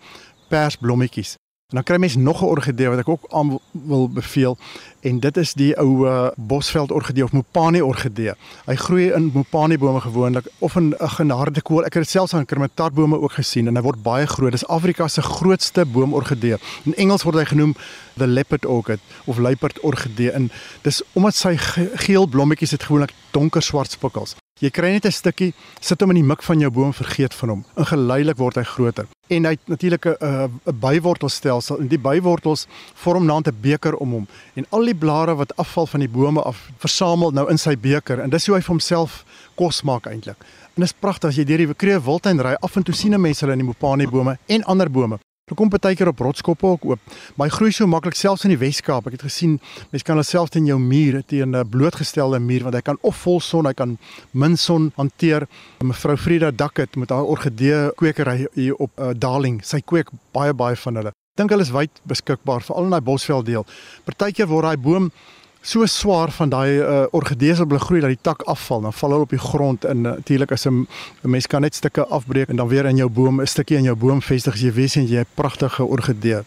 persblommetjies. 0.50 1.38
En 1.69 1.75
dan 1.75 1.83
kry 1.83 1.98
mens 1.98 2.16
nog 2.16 2.42
'n 2.42 2.45
orgidee 2.45 2.89
wat 2.89 3.00
ek 3.00 3.10
ook 3.10 3.25
aan 3.27 3.60
wil 3.71 4.10
beveel 4.10 4.57
en 5.00 5.19
dit 5.19 5.38
is 5.38 5.54
die 5.54 5.77
ou 5.77 6.07
uh, 6.07 6.27
bosveld 6.36 6.92
orgidee 6.92 7.24
of 7.24 7.31
Mopani 7.31 7.81
orgidee. 7.81 8.33
Hy 8.66 8.75
groei 8.75 9.12
in 9.12 9.30
Mopani 9.33 9.77
bome 9.77 10.01
gewoonlik 10.01 10.48
of 10.60 10.75
in 10.75 10.95
'n 11.00 11.10
genaarde 11.10 11.62
kool. 11.62 11.86
Ek 11.86 11.94
het 11.94 12.04
dit 12.04 12.10
selfs 12.10 12.33
aan 12.33 12.45
kermetarbome 12.45 13.19
ook 13.19 13.31
gesien 13.31 13.68
en 13.68 13.75
hy 13.75 13.81
word 13.81 14.01
baie 14.01 14.27
groot. 14.27 14.51
Dis 14.51 14.68
Afrika 14.68 15.07
se 15.07 15.21
grootste 15.21 15.86
boomorgidee. 15.86 16.57
In 16.83 16.95
Engels 16.95 17.24
word 17.24 17.36
hy 17.36 17.45
genoem 17.45 17.75
the 18.18 18.27
leopard 18.27 18.66
orchid 18.66 19.00
of 19.25 19.38
luiperd 19.38 19.80
orgidee 19.80 20.31
en 20.31 20.51
dis 20.81 21.01
omdat 21.13 21.36
sy 21.36 21.57
geel 21.95 22.27
blommetjies 22.27 22.71
het 22.71 22.83
gewoonlik 22.83 23.13
donker 23.31 23.62
swart 23.62 23.92
spikkels. 23.92 24.36
Jy 24.60 24.69
kry 24.69 24.92
net 24.92 25.06
'n 25.06 25.12
stukkie, 25.12 25.54
sit 25.80 26.01
hom 26.01 26.10
in 26.10 26.16
die 26.16 26.24
mik 26.24 26.44
van 26.44 26.60
jou 26.60 26.71
boom, 26.71 26.94
vergeet 26.94 27.33
van 27.33 27.50
hom. 27.50 27.66
En 27.75 27.86
geleidelik 27.86 28.38
word 28.38 28.56
hy 28.56 28.63
groter. 28.63 29.06
En 29.30 29.46
hy 29.46 29.52
het 29.52 29.68
natuurlik 29.70 30.06
'n 30.06 30.18
'n 30.66 30.80
bywortelstelsel 30.80 31.80
en 31.80 31.88
die 31.88 32.00
bywortels 32.00 32.68
vorm 32.94 33.26
naand 33.26 33.48
'n 33.48 33.58
beker 33.62 33.96
om 33.96 34.12
hom. 34.12 34.28
En 34.54 34.66
al 34.70 34.86
die 34.86 34.96
blare 34.96 35.36
wat 35.36 35.56
afval 35.56 35.86
van 35.86 36.00
die 36.00 36.10
bome 36.10 36.42
af, 36.42 36.70
versamel 36.78 37.31
nou 37.31 37.50
in 37.50 37.58
sy 37.58 37.78
beker 37.78 38.20
en 38.20 38.30
dis 38.30 38.46
hoe 38.46 38.56
hy 38.56 38.62
vir 38.62 38.70
homself 38.70 39.26
kos 39.56 39.81
maak 39.81 40.06
eintlik. 40.06 40.38
En 40.76 40.81
dit 40.81 40.84
is 40.84 41.00
pragtig 41.00 41.30
as 41.30 41.36
jy 41.36 41.44
deur 41.44 41.58
die 41.58 41.74
Kreeu 41.74 42.02
Wildtuin 42.04 42.42
ry, 42.42 42.56
af 42.60 42.76
en 42.76 42.84
toe 42.84 42.96
sien 42.96 43.22
mense 43.22 43.46
hulle 43.46 43.58
in 43.58 43.66
die 43.66 43.68
mopani 43.68 44.08
bome 44.08 44.38
en 44.48 44.64
ander 44.64 44.90
bome. 44.90 45.20
Hulle 45.50 45.57
kom 45.57 45.69
baie 45.74 45.98
keer 45.98 46.12
op 46.12 46.19
rotskoppe 46.22 46.68
ook 46.68 46.84
oop. 46.86 47.13
Maar 47.36 47.50
hy 47.50 47.56
groei 47.56 47.72
so 47.74 47.90
maklik 47.90 48.13
selfs 48.13 48.46
in 48.46 48.54
die 48.54 48.60
Wes-Kaap. 48.62 49.07
Ek 49.10 49.16
het 49.18 49.25
gesien 49.25 49.56
mense 49.90 50.06
kan 50.06 50.19
homself 50.19 50.51
teen 50.54 50.68
jou 50.69 50.78
muur 50.78 51.24
teen 51.25 51.56
'n 51.57 51.69
blootgestelde 51.69 52.40
muur 52.40 52.63
want 52.63 52.75
hy 52.75 52.81
kan 52.81 52.98
of 53.01 53.18
vol 53.18 53.40
son, 53.42 53.66
hy 53.66 53.74
kan 53.74 53.98
min 54.31 54.57
son 54.57 54.92
hanteer. 54.96 55.48
Mevrou 55.81 56.18
Frida 56.18 56.51
Dakket 56.51 56.96
met 56.96 57.10
haar 57.10 57.25
orgidee 57.25 57.92
kwekery 57.96 58.48
hier 58.54 58.75
op 58.75 58.92
uh, 59.00 59.10
Darling. 59.18 59.62
Sy 59.63 59.81
kweek 59.81 60.10
baie 60.31 60.54
baie 60.54 60.75
van 60.75 60.96
hulle. 60.96 61.12
Dink 61.36 61.50
hulle 61.50 61.63
is 61.63 61.72
wyd 61.72 62.02
beskikbaar 62.04 62.62
veral 62.62 62.84
in 62.84 62.92
daai 62.92 63.02
Bosveld 63.02 63.45
deel. 63.45 63.66
Partykeer 64.06 64.48
word 64.48 64.63
daai 64.63 64.78
boom 64.78 65.12
so 65.61 65.85
swaar 65.85 66.31
van 66.31 66.50
daai 66.50 66.79
uh, 66.79 67.06
orgidees 67.11 67.59
op 67.59 67.69
hulle 67.69 67.83
groei 67.83 68.01
dat 68.01 68.13
die 68.13 68.21
tak 68.21 68.41
afval, 68.47 68.81
dan 68.81 68.94
val 68.94 69.15
hulle 69.15 69.27
op 69.27 69.33
die 69.35 69.41
grond 69.44 69.85
en 69.85 70.06
uh, 70.06 70.13
natuurlik 70.15 70.51
as 70.51 70.65
'n 70.65 70.88
mens 71.21 71.47
kan 71.47 71.61
net 71.61 71.75
stukke 71.75 72.06
afbreek 72.06 72.50
en 72.50 72.56
dan 72.56 72.67
weer 72.67 72.85
in 72.85 72.95
jou 72.95 73.09
boom 73.09 73.41
'n 73.41 73.47
stukkie 73.47 73.77
in 73.77 73.83
jou 73.83 73.95
boom 73.95 74.21
vestig 74.21 74.53
as 74.53 74.61
jy 74.61 74.71
weet 74.71 74.94
jy 74.94 75.19
'n 75.19 75.25
pragtige 75.35 75.83
orgidee. 75.83 76.41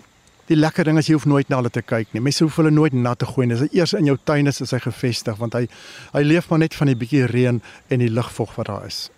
Die 0.46 0.56
lekker 0.56 0.84
ding 0.84 0.98
is 0.98 1.06
jy 1.06 1.14
hoef 1.14 1.24
nooit 1.24 1.48
na 1.48 1.56
hulle 1.56 1.70
te 1.70 1.82
kyk 1.82 2.08
nie. 2.12 2.20
Mense 2.20 2.44
hoef 2.44 2.56
hulle 2.56 2.70
nooit 2.70 2.92
nat 2.92 3.18
te 3.18 3.26
gooi 3.26 3.46
nie. 3.46 3.54
As 3.54 3.60
hy 3.60 3.68
eers 3.72 3.92
in 3.92 4.04
jou 4.04 4.16
tuin 4.24 4.46
is, 4.46 4.60
is 4.60 4.70
hy 4.70 4.78
gevestig 4.78 5.36
want 5.36 5.54
hy 5.54 5.68
hy 6.12 6.22
leef 6.22 6.50
maar 6.50 6.58
net 6.58 6.74
van 6.74 6.86
die 6.86 6.96
bietjie 6.96 7.26
reën 7.26 7.62
en 7.88 7.98
die 7.98 8.10
lugvog 8.10 8.54
wat 8.56 8.66
daar 8.66 8.86
is. 8.86 9.10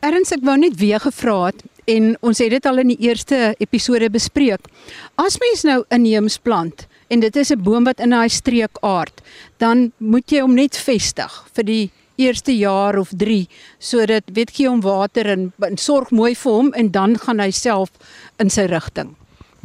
Erns 0.00 0.32
ek 0.32 0.44
wou 0.44 0.56
net 0.56 0.76
weer 0.76 1.00
gevra 1.00 1.46
het 1.46 1.64
en 1.86 2.16
ons 2.20 2.38
het 2.38 2.50
dit 2.50 2.66
al 2.66 2.78
in 2.78 2.88
die 2.88 3.00
eerste 3.08 3.54
episode 3.58 4.10
bespreek. 4.10 4.68
As 5.16 5.38
mens 5.40 5.64
nou 5.64 5.84
inheems 5.88 6.38
plant, 6.38 6.86
en 7.08 7.20
dit 7.20 7.36
is 7.36 7.50
'n 7.52 7.62
boom 7.62 7.84
wat 7.84 8.00
in 8.00 8.10
daai 8.10 8.28
streek 8.28 8.78
aard, 8.80 9.22
dan 9.58 9.92
moet 9.98 10.30
jy 10.30 10.40
hom 10.40 10.54
net 10.54 10.76
vestig 10.76 11.32
vir 11.54 11.64
die 11.64 11.90
eerste 12.16 12.52
jaar 12.56 12.98
of 12.98 13.12
3 13.16 13.46
sodat 13.78 14.24
weet 14.32 14.56
jy 14.58 14.66
hom 14.68 14.80
water 14.80 15.26
en, 15.26 15.52
en 15.60 15.76
sorg 15.76 16.10
mooi 16.10 16.34
vir 16.34 16.52
hom 16.52 16.72
en 16.72 16.90
dan 16.90 17.18
gaan 17.18 17.40
hy 17.40 17.50
self 17.50 17.90
in 18.38 18.50
sy 18.50 18.66
rigting. 18.66 19.16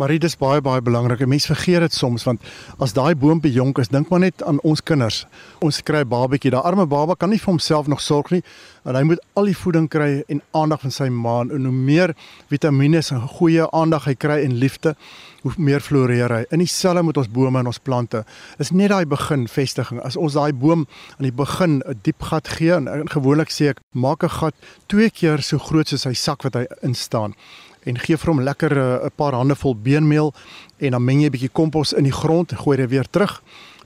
Maar 0.02 0.10
dit 0.10 0.24
is 0.24 0.34
baie 0.34 0.62
baie 0.66 0.82
belangrik. 0.82 1.20
Mense 1.30 1.46
vergeet 1.46 1.84
dit 1.86 1.94
soms 1.94 2.24
want 2.26 2.42
as 2.82 2.96
daai 2.98 3.14
boompie 3.16 3.52
jonk 3.54 3.78
is, 3.78 3.92
dink 3.94 4.10
maar 4.10 4.24
net 4.24 4.42
aan 4.50 4.58
ons 4.66 4.82
kinders. 4.82 5.28
Ons 5.62 5.84
kry 5.86 6.02
'n 6.02 6.10
babatjie, 6.10 6.50
daai 6.50 6.64
arme 6.66 6.88
baba 6.88 7.14
kan 7.16 7.30
nie 7.30 7.38
vir 7.38 7.52
homself 7.54 7.88
nog 7.88 8.02
sorg 8.02 8.32
nie. 8.32 8.42
En 8.84 8.96
hy 8.96 9.04
moet 9.04 9.20
al 9.36 9.46
die 9.46 9.58
voeding 9.58 9.88
kry 9.90 10.24
en 10.28 10.42
aandag 10.52 10.82
van 10.82 10.92
sy 10.92 11.10
ma 11.10 11.42
en 11.42 11.66
hoe 11.66 11.72
meer 11.72 12.16
vitamiene 12.50 13.02
en 13.12 13.28
goeie 13.28 13.72
aandag 13.72 14.06
hy 14.06 14.16
kry 14.16 14.44
en 14.44 14.58
liefde, 14.58 14.96
hoe 15.44 15.52
meer 15.58 15.80
floreer 15.80 16.30
hy. 16.30 16.46
In 16.50 16.60
dieselfde 16.60 17.04
met 17.04 17.18
ons 17.18 17.30
bome 17.30 17.60
en 17.60 17.68
ons 17.68 17.80
plante. 17.80 18.26
Is 18.58 18.72
net 18.72 18.90
daai 18.90 19.06
begin 19.06 19.48
vestiging. 19.48 20.02
As 20.02 20.18
ons 20.18 20.34
daai 20.34 20.54
boom 20.54 20.88
aan 21.20 21.30
die 21.30 21.32
begin 21.32 21.84
'n 21.86 22.00
diep 22.02 22.24
gat 22.24 22.48
gee 22.48 22.74
en 22.74 23.08
gewoonlik 23.08 23.50
sê 23.50 23.70
ek 23.70 23.80
maak 23.94 24.24
'n 24.24 24.30
gat 24.30 24.56
twee 24.88 25.10
keer 25.10 25.42
so 25.42 25.60
groot 25.60 25.88
soos 25.88 26.06
hy 26.06 26.14
sak 26.14 26.42
wat 26.44 26.54
hy 26.56 26.66
instaan 26.82 27.36
en 27.84 27.98
gee 27.98 28.18
vir 28.18 28.34
hom 28.34 28.42
lekker 28.42 28.78
eh, 28.78 29.06
'n 29.06 29.16
paar 29.16 29.34
hande 29.34 29.56
vol 29.56 29.76
beenmeel 29.76 30.34
en 30.80 30.92
dan 30.92 31.04
meng 31.04 31.22
jy 31.22 31.28
'n 31.28 31.32
bietjie 31.32 31.54
kompos 31.54 31.94
in 31.94 32.04
die 32.04 32.18
grond 32.22 32.52
en 32.52 32.58
gooi 32.58 32.78
dit 32.78 32.90
weer 32.90 33.08
terug 33.10 33.42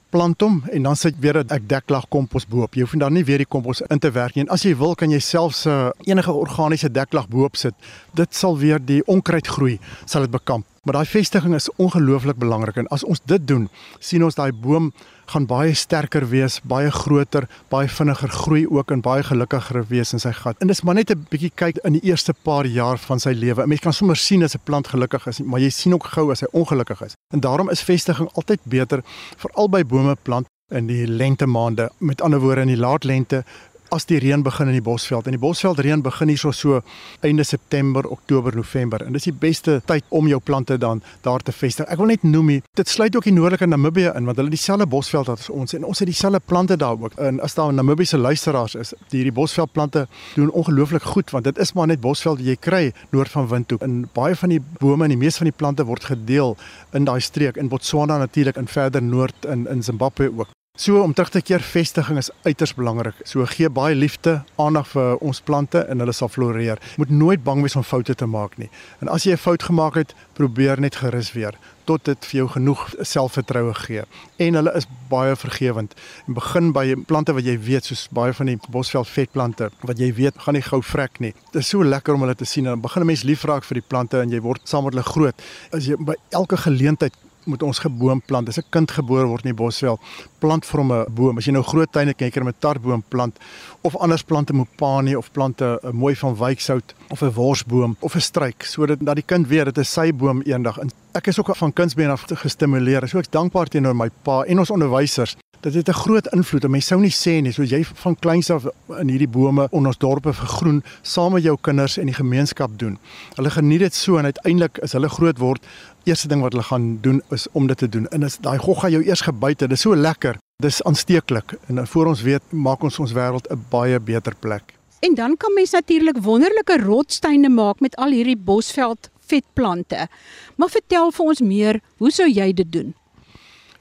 plant 0.09 0.41
hom 0.41 0.61
en 0.71 0.83
dan 0.83 0.95
sit 0.95 1.15
weer 1.19 1.43
'n 1.43 1.67
deklag 1.67 2.07
kompos 2.07 2.47
bo-op. 2.47 2.73
Jy 2.73 2.81
hoef 2.81 2.93
dan 2.97 3.13
nie 3.13 3.25
weer 3.25 3.37
die 3.37 3.53
kompos 3.55 3.81
in 3.81 3.99
te 3.99 4.11
werk 4.11 4.35
nie. 4.35 4.43
En 4.43 4.49
as 4.49 4.63
jy 4.63 4.75
wil, 4.77 4.95
kan 4.95 5.09
jy 5.09 5.19
selfs 5.19 5.65
uh, 5.65 5.89
enige 6.03 6.31
organiese 6.31 6.91
deklag 6.91 7.27
bo-op 7.27 7.55
sit. 7.55 7.73
Dit 8.13 8.35
sal 8.35 8.57
weer 8.57 8.79
die 8.79 9.01
onkruid 9.05 9.47
groei, 9.47 9.79
sal 10.05 10.21
dit 10.21 10.31
bekamp. 10.31 10.65
Maar 10.85 10.99
daai 10.99 11.05
vestiging 11.09 11.55
is 11.57 11.69
ongelooflik 11.81 12.37
belangrik 12.37 12.75
en 12.77 12.87
as 12.93 13.03
ons 13.03 13.21
dit 13.25 13.47
doen, 13.47 13.63
sien 13.99 14.23
ons 14.23 14.35
daai 14.37 14.51
boom 14.53 14.91
gaan 15.33 15.47
baie 15.49 15.73
sterker 15.73 16.27
wees, 16.29 16.59
baie 16.61 16.91
groter, 16.93 17.47
baie 17.73 17.89
vinniger 17.89 18.29
groei 18.29 18.67
ook 18.69 18.93
en 18.93 19.01
baie 19.01 19.23
gelukkiger 19.25 19.81
wees 19.89 20.13
in 20.13 20.21
sy 20.21 20.29
gat. 20.37 20.61
En 20.61 20.69
dis 20.69 20.83
maar 20.85 20.93
net 20.93 21.09
'n 21.09 21.25
bietjie 21.31 21.51
kyk 21.55 21.81
in 21.83 21.93
die 21.97 22.05
eerste 22.11 22.33
paar 22.33 22.65
jaar 22.65 22.97
van 22.97 23.19
sy 23.19 23.33
lewe. 23.33 23.65
Mens 23.65 23.81
kan 23.81 23.93
sommer 23.93 24.15
sien 24.15 24.43
as 24.43 24.53
'n 24.55 24.61
plant 24.63 24.87
gelukkig 24.87 25.27
is, 25.27 25.39
maar 25.39 25.59
jy 25.59 25.69
sien 25.69 25.93
ook 25.93 26.05
gou 26.05 26.31
as 26.31 26.41
hy 26.41 26.47
ongelukkig 26.51 27.01
is. 27.01 27.15
En 27.33 27.39
daarom 27.39 27.69
is 27.69 27.81
vestiging 27.81 28.29
altyd 28.33 28.59
beter 28.63 29.01
veral 29.37 29.69
by 29.69 29.83
bome 29.83 30.15
plant 30.21 30.45
in 30.71 30.85
die 30.87 31.07
lente 31.07 31.45
maande. 31.45 31.89
Met 31.97 32.21
ander 32.21 32.39
woorde 32.39 32.61
in 32.61 32.67
die 32.67 32.77
laat 32.77 33.03
lente 33.03 33.43
as 33.89 34.05
die 34.09 34.19
reën 34.19 34.43
begin 34.43 34.67
in 34.71 34.77
die 34.77 34.83
Bosveld. 34.85 35.25
En 35.25 35.35
die 35.35 35.41
Bosveld 35.41 35.79
reën 35.79 36.01
begin 36.01 36.31
hier 36.31 36.39
so 36.41 36.51
so 36.51 36.81
einde 37.21 37.43
September, 37.43 38.07
Oktober, 38.09 38.55
November. 38.55 39.03
En 39.05 39.13
dis 39.13 39.27
die 39.29 39.33
beste 39.33 39.81
tyd 39.85 40.03
om 40.09 40.27
jou 40.27 40.39
plante 40.39 40.77
dan 40.77 41.01
daar 41.21 41.43
te 41.43 41.51
vestig. 41.51 41.87
Ek 41.91 41.99
wil 42.01 42.11
net 42.13 42.23
noem 42.23 42.53
hier, 42.55 42.65
dit 42.77 42.89
sluit 42.89 43.15
ook 43.15 43.27
die 43.27 43.33
noordelike 43.33 43.67
Namibië 43.67 44.13
in 44.15 44.25
want 44.25 44.37
hulle 44.41 44.53
dieselfde 44.53 44.87
Bosveld 44.89 45.29
as 45.29 45.49
ons 45.49 45.75
en 45.77 45.85
ons 45.85 45.99
het 45.99 46.09
dieselfde 46.09 46.41
plante 46.45 46.77
daar 46.77 46.97
ook. 46.99 47.17
En 47.21 47.39
as 47.43 47.55
daar 47.57 47.73
Namibiese 47.73 48.17
luisteraars 48.17 48.75
is, 48.75 48.93
die 49.09 49.21
hierdie 49.21 49.35
Bosveldplante 49.35 50.07
doen 50.35 50.51
ongelooflik 50.51 51.03
goed 51.15 51.31
want 51.31 51.43
dit 51.43 51.57
is 51.61 51.73
maar 51.73 51.87
net 51.87 52.01
Bosveld 52.01 52.39
wat 52.39 52.47
jy 52.47 52.57
kry 52.59 52.83
noord 53.11 53.31
van 53.31 53.47
Windhoek. 53.51 53.81
En 53.85 54.03
baie 54.13 54.35
van 54.35 54.53
die 54.53 54.61
bome 54.79 55.07
en 55.07 55.13
die 55.13 55.21
meeste 55.21 55.43
van 55.43 55.51
die 55.51 55.57
plante 55.57 55.85
word 55.85 56.09
gedeel 56.11 56.57
in 56.93 57.07
daai 57.07 57.19
streek 57.21 57.57
in 57.57 57.71
Botswana 57.71 58.17
natuurlik 58.17 58.57
en 58.57 58.67
verder 58.67 59.03
noord 59.03 59.49
in 59.49 59.67
in 59.67 59.83
Zimbabwe 59.83 60.31
ook. 60.37 60.54
So 60.77 60.99
om 61.01 61.13
terug 61.13 61.29
te 61.29 61.39
keer 61.41 61.63
vestiging 61.63 62.17
is 62.19 62.29
uiters 62.43 62.73
belangrik. 62.75 63.15
So 63.23 63.45
gee 63.47 63.69
baie 63.71 63.95
liefde, 63.95 64.41
aandag 64.59 64.89
vir 64.91 65.21
ons 65.23 65.39
plante 65.39 65.85
en 65.87 66.03
hulle 66.03 66.11
sal 66.11 66.27
floreer. 66.27 66.81
Moet 66.99 67.13
nooit 67.15 67.43
bang 67.43 67.61
wees 67.63 67.77
om 67.79 67.83
foute 67.87 68.15
te 68.19 68.27
maak 68.27 68.57
nie. 68.59 68.67
En 68.99 69.07
as 69.07 69.23
jy 69.23 69.31
'n 69.31 69.37
fout 69.37 69.63
gemaak 69.63 69.95
het, 69.95 70.13
probeer 70.33 70.79
net 70.79 70.95
gerus 70.95 71.31
weer 71.31 71.55
tot 71.85 72.05
dit 72.05 72.25
vir 72.25 72.37
jou 72.37 72.47
genoeg 72.49 72.93
selfvertroue 73.01 73.73
gee. 73.73 74.03
En 74.37 74.53
hulle 74.53 74.73
is 74.75 74.87
baie 75.09 75.35
vergewend. 75.35 75.93
En 76.27 76.33
begin 76.33 76.71
by 76.71 76.95
plante 77.07 77.33
wat 77.33 77.45
jy 77.45 77.57
weet 77.59 77.85
soos 77.85 78.07
baie 78.11 78.33
van 78.33 78.45
die 78.45 78.57
bosveld 78.69 79.07
vetplante 79.07 79.69
wat 79.85 79.97
jy 79.97 80.13
weet 80.13 80.33
gaan 80.37 80.53
nie 80.53 80.65
gou 80.65 80.81
vrek 80.81 81.19
nie. 81.19 81.33
Dit 81.51 81.61
is 81.61 81.69
so 81.69 81.83
lekker 81.83 82.13
om 82.13 82.21
hulle 82.25 82.35
te 82.35 82.45
sien 82.45 82.65
en 82.65 82.71
dan 82.71 82.81
begin 82.81 83.01
'n 83.01 83.05
mens 83.05 83.23
liefraak 83.23 83.63
vir 83.63 83.75
die 83.75 83.87
plante 83.87 84.19
en 84.19 84.29
jy 84.29 84.41
word 84.41 84.61
saam 84.63 84.83
met 84.83 84.93
hulle 84.93 85.05
groot. 85.05 85.35
As 85.71 85.85
jy 85.85 85.95
by 85.95 86.15
elke 86.31 86.57
geleentheid 86.57 87.13
moet 87.45 87.63
ons 87.63 87.79
geboom 87.79 88.21
plant. 88.21 88.47
As 88.49 88.57
'n 88.57 88.69
kind 88.69 88.91
gebore 88.91 89.27
word 89.27 89.45
in 89.45 89.55
die 89.55 89.63
Bosveld, 89.63 89.99
plant 90.39 90.65
vir 90.65 90.79
hom 90.79 90.91
'n 90.91 91.05
boom. 91.13 91.37
As 91.37 91.45
jy 91.45 91.51
nou 91.51 91.63
groot 91.63 91.91
tuine 91.91 92.13
kyk 92.13 92.37
en 92.37 92.47
'n 92.47 92.53
tartboom 92.59 93.03
plant 93.09 93.37
of 93.81 93.95
anders 93.95 94.23
plante 94.23 94.53
mopani 94.53 95.15
of 95.15 95.31
plante 95.31 95.79
'n 95.83 95.95
mooi 95.95 96.15
van 96.15 96.35
wyksout 96.35 96.93
of 97.09 97.21
'n 97.21 97.31
worsboom 97.31 97.95
of 97.99 98.15
'n 98.15 98.21
struik 98.21 98.63
sodat 98.63 98.99
dat 98.99 99.15
die 99.15 99.25
kind 99.25 99.47
weet 99.47 99.65
dit 99.65 99.77
is 99.77 99.93
sy 99.93 100.11
boom 100.11 100.41
eendag. 100.41 100.77
En 100.77 100.89
ek 101.13 101.27
is 101.27 101.39
ook 101.39 101.55
van 101.55 101.73
kindsbeen 101.73 102.09
af 102.09 102.25
gestimuleer. 102.27 103.07
So 103.07 103.17
ek's 103.17 103.29
dankbaar 103.29 103.67
teenoor 103.67 103.95
my 103.95 104.09
pa 104.23 104.43
en 104.43 104.59
ons 104.59 104.69
onderwysers 104.69 105.35
Dit 105.65 105.73
het 105.73 105.87
'n 105.87 105.93
groot 105.93 106.27
invloed. 106.27 106.67
Mense 106.67 106.87
sou 106.87 107.01
nie 107.01 107.11
sê 107.11 107.41
nie, 107.41 107.51
soos 107.51 107.69
jy 107.69 107.83
van 107.83 108.15
kleins 108.19 108.49
af 108.49 108.65
in 108.99 109.07
hierdie 109.09 109.27
bome 109.27 109.67
in 109.71 109.85
ons 109.85 109.97
dorpe 109.97 110.33
vergroen 110.33 110.83
saam 111.01 111.33
met 111.33 111.43
jou 111.43 111.57
kinders 111.61 111.97
en 111.97 112.05
die 112.05 112.13
gemeenskap 112.13 112.79
doen. 112.79 112.99
Hulle 113.35 113.49
geniet 113.49 113.79
dit 113.79 113.93
so 113.93 114.17
en 114.17 114.23
uiteindelik 114.23 114.77
is 114.77 114.91
hulle 114.91 115.09
groot 115.09 115.37
word 115.37 115.65
eerste 116.03 116.27
ding 116.27 116.41
wat 116.41 116.51
hulle 116.51 116.63
gaan 116.63 116.97
doen 117.01 117.21
is 117.29 117.47
om 117.51 117.67
dit 117.67 117.77
te 117.77 117.89
doen. 117.89 118.07
En 118.07 118.23
as 118.23 118.37
daai 118.37 118.57
gogga 118.57 118.89
jou 118.89 119.03
eers 119.03 119.21
gebyt 119.21 119.59
het, 119.59 119.69
dis 119.69 119.81
so 119.81 119.95
lekker. 119.95 120.37
Dis 120.61 120.83
aansteeklik 120.83 121.57
en 121.67 121.87
voor 121.87 122.05
ons 122.05 122.21
weet 122.21 122.41
maak 122.51 122.83
ons 122.83 122.99
ons 122.99 123.13
wêreld 123.13 123.47
'n 123.51 123.65
baie 123.69 123.99
beter 123.99 124.35
plek. 124.39 124.73
En 124.99 125.15
dan 125.15 125.37
kan 125.37 125.53
mens 125.53 125.71
natuurlik 125.71 126.17
wonderlike 126.17 126.77
rotsteine 126.83 127.49
maak 127.49 127.79
met 127.79 127.95
al 127.95 128.11
hierdie 128.11 128.37
bosveld 128.37 129.09
vetplante. 129.19 130.07
Maar 130.55 130.69
vertel 130.69 131.11
vir 131.11 131.25
ons 131.25 131.41
meer, 131.41 131.81
hoe 131.97 132.11
sou 132.11 132.29
jy 132.29 132.53
dit 132.53 132.71
doen? 132.71 132.95